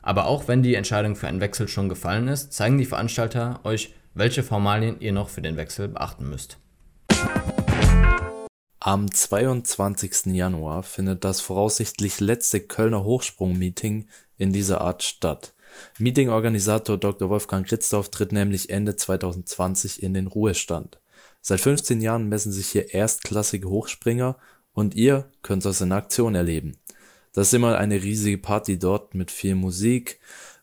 Aber 0.00 0.26
auch 0.26 0.46
wenn 0.46 0.62
die 0.62 0.76
Entscheidung 0.76 1.16
für 1.16 1.26
einen 1.26 1.40
Wechsel 1.40 1.66
schon 1.66 1.88
gefallen 1.88 2.28
ist, 2.28 2.52
zeigen 2.52 2.78
die 2.78 2.84
Veranstalter 2.84 3.58
euch, 3.64 3.92
welche 4.14 4.44
Formalien 4.44 5.00
ihr 5.00 5.12
noch 5.12 5.28
für 5.28 5.42
den 5.42 5.56
Wechsel 5.56 5.88
beachten 5.88 6.30
müsst. 6.30 6.58
Am 8.82 9.12
22. 9.12 10.32
Januar 10.34 10.82
findet 10.82 11.22
das 11.22 11.42
voraussichtlich 11.42 12.18
letzte 12.18 12.60
Kölner 12.60 13.04
Hochsprung-Meeting 13.04 14.08
in 14.38 14.54
dieser 14.54 14.80
Art 14.80 15.02
statt. 15.02 15.52
Meeting-Organisator 15.98 16.96
Dr. 16.96 17.28
Wolfgang 17.28 17.70
Ritzdorf 17.70 18.08
tritt 18.08 18.32
nämlich 18.32 18.70
Ende 18.70 18.96
2020 18.96 20.02
in 20.02 20.14
den 20.14 20.28
Ruhestand. 20.28 20.98
Seit 21.42 21.60
15 21.60 22.00
Jahren 22.00 22.30
messen 22.30 22.52
sich 22.52 22.68
hier 22.68 22.94
erstklassige 22.94 23.68
Hochspringer 23.68 24.38
und 24.72 24.94
ihr 24.94 25.30
könnt 25.42 25.66
das 25.66 25.82
in 25.82 25.92
Aktion 25.92 26.34
erleben. 26.34 26.78
Das 27.34 27.48
ist 27.48 27.54
immer 27.54 27.76
eine 27.76 28.02
riesige 28.02 28.38
Party 28.38 28.78
dort 28.78 29.14
mit 29.14 29.30
viel 29.30 29.56
Musik. 29.56 30.20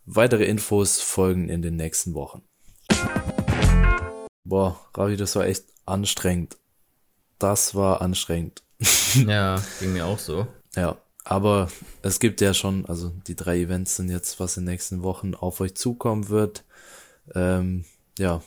Weitere 0.08 0.45
Infos 0.45 0.99
folgen 1.01 1.49
in 1.49 1.62
den 1.62 1.75
nächsten 1.75 2.15
Wochen. 2.15 2.41
Boah, 4.43 4.80
Ravi, 4.95 5.17
das 5.17 5.36
war 5.36 5.45
echt 5.45 5.65
anstrengend. 5.86 6.58
Das 7.39 7.76
war 7.76 8.02
anstrengend. 8.02 8.63
Ja, 9.26 9.62
ging 9.80 9.93
mir 9.93 10.06
auch 10.06 10.19
so. 10.19 10.47
Ja, 10.76 10.97
aber 11.23 11.69
es 12.04 12.19
gibt 12.19 12.41
ja 12.41 12.54
schon, 12.54 12.86
also 12.86 13.12
die 13.26 13.36
drei 13.36 13.60
Events 13.60 13.95
sind 13.95 14.10
jetzt, 14.10 14.39
was 14.39 14.58
in 14.58 14.65
den 14.65 14.73
nächsten 14.73 15.02
Wochen 15.02 15.34
auf 15.34 15.60
euch 15.62 15.76
zukommen 15.76 16.30
wird. 16.30 16.63
Ähm, 17.34 17.86
ja, 18.19 18.41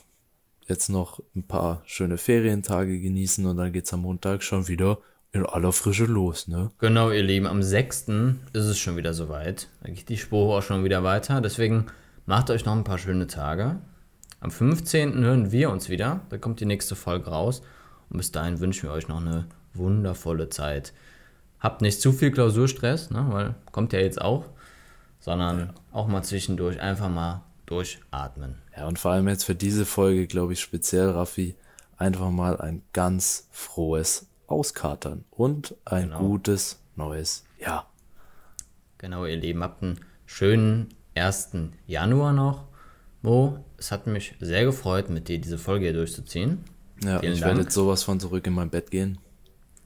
jetzt 0.67 0.89
noch 0.89 1.19
ein 1.35 1.43
paar 1.43 1.83
schöne 1.85 2.17
Ferientage 2.17 2.99
genießen 2.99 3.45
und 3.45 3.57
dann 3.57 3.73
geht's 3.73 3.93
am 3.93 4.01
Montag 4.01 4.43
schon 4.43 4.67
wieder 4.67 4.99
in 5.33 5.45
aller 5.45 5.71
Frische 5.71 6.05
los, 6.05 6.47
ne? 6.47 6.71
Genau, 6.79 7.09
ihr 7.11 7.23
Lieben, 7.23 7.47
am 7.47 7.63
6. 7.63 8.07
ist 8.53 8.65
es 8.65 8.77
schon 8.77 8.97
wieder 8.97 9.13
soweit. 9.13 9.67
Da 9.81 9.91
geht 9.91 10.09
die 10.09 10.17
Spur 10.17 10.57
auch 10.57 10.63
schon 10.63 10.83
wieder 10.83 11.03
weiter. 11.03 11.39
Deswegen 11.39 11.87
macht 12.25 12.49
euch 12.49 12.65
noch 12.65 12.75
ein 12.75 12.83
paar 12.83 12.97
schöne 12.97 13.27
Tage. 13.27 13.77
Am 14.41 14.51
15. 14.51 15.23
hören 15.23 15.51
wir 15.51 15.69
uns 15.69 15.89
wieder. 15.89 16.21
Da 16.29 16.37
kommt 16.37 16.59
die 16.59 16.65
nächste 16.65 16.95
Folge 16.95 17.29
raus. 17.29 17.61
Und 18.11 18.17
bis 18.17 18.31
dahin 18.31 18.59
wünschen 18.59 18.83
wir 18.89 18.91
euch 18.93 19.07
noch 19.07 19.21
eine 19.21 19.45
wundervolle 19.73 20.49
Zeit. 20.49 20.93
Habt 21.59 21.81
nicht 21.81 22.01
zu 22.01 22.11
viel 22.11 22.31
Klausurstress, 22.31 23.09
ne? 23.09 23.25
weil 23.29 23.55
kommt 23.71 23.93
ja 23.93 23.99
jetzt 23.99 24.21
auch, 24.21 24.45
sondern 25.19 25.73
auch 25.91 26.07
mal 26.07 26.23
zwischendurch 26.23 26.79
einfach 26.81 27.09
mal 27.09 27.43
durchatmen. 27.67 28.55
Ja, 28.75 28.87
und 28.87 28.99
vor 28.99 29.11
allem 29.11 29.27
jetzt 29.29 29.45
für 29.45 29.55
diese 29.55 29.85
Folge, 29.85 30.27
glaube 30.27 30.53
ich, 30.53 30.59
speziell, 30.59 31.09
Raffi, 31.11 31.55
einfach 31.97 32.29
mal 32.31 32.59
ein 32.59 32.81
ganz 32.93 33.47
frohes 33.51 34.27
Auskatern 34.47 35.23
und 35.29 35.75
ein 35.85 36.09
Genau. 36.09 36.19
gutes 36.19 36.81
neues 36.95 37.45
Jahr. 37.59 37.89
Genau, 38.97 39.25
ihr 39.25 39.37
Lieben, 39.37 39.63
habt 39.63 39.81
einen 39.83 39.99
schönen 40.25 40.89
1. 41.15 41.51
Januar 41.87 42.33
noch. 42.33 42.65
Mo, 43.21 43.63
es 43.77 43.91
hat 43.91 44.07
mich 44.07 44.35
sehr 44.39 44.65
gefreut, 44.65 45.09
mit 45.09 45.27
dir 45.27 45.39
diese 45.39 45.57
Folge 45.57 45.85
hier 45.85 45.93
durchzuziehen. 45.93 46.63
Ja, 47.03 47.19
Vielen 47.19 47.33
ich 47.33 47.39
Dank. 47.39 47.49
werde 47.51 47.61
jetzt 47.61 47.73
sowas 47.73 48.03
von 48.03 48.19
zurück 48.19 48.45
in 48.47 48.53
mein 48.53 48.69
Bett 48.69 48.91
gehen. 48.91 49.17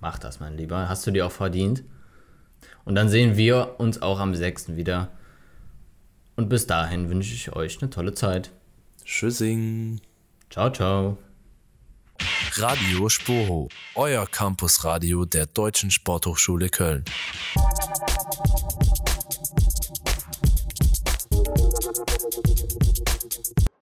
Mach 0.02 0.20
das, 0.20 0.40
mein 0.40 0.58
Lieber. 0.58 0.90
Hast 0.90 1.08
du 1.08 1.12
dir 1.12 1.26
auch 1.26 1.32
verdient. 1.32 1.84
Und 2.84 2.96
dann 2.96 3.10
sehen 3.10 3.38
wir 3.38 3.76
uns 3.80 4.02
auch 4.02 4.20
am 4.20 4.36
6. 4.36 4.76
wieder. 4.76 5.10
Und 6.36 6.50
bis 6.50 6.68
dahin 6.68 7.10
wünsche 7.10 7.34
ich 7.34 7.54
euch 7.56 7.82
eine 7.82 7.90
tolle 7.90 8.14
Zeit. 8.14 8.52
Tschüssing. 9.04 10.02
Ciao, 10.50 10.70
ciao. 10.72 11.18
Radio 12.56 13.10
Spoho, 13.10 13.68
euer 13.96 14.26
Campusradio 14.26 15.26
der 15.26 15.46
Deutschen 15.46 15.92
Sporthochschule 15.92 16.70
Köln. 16.70 17.04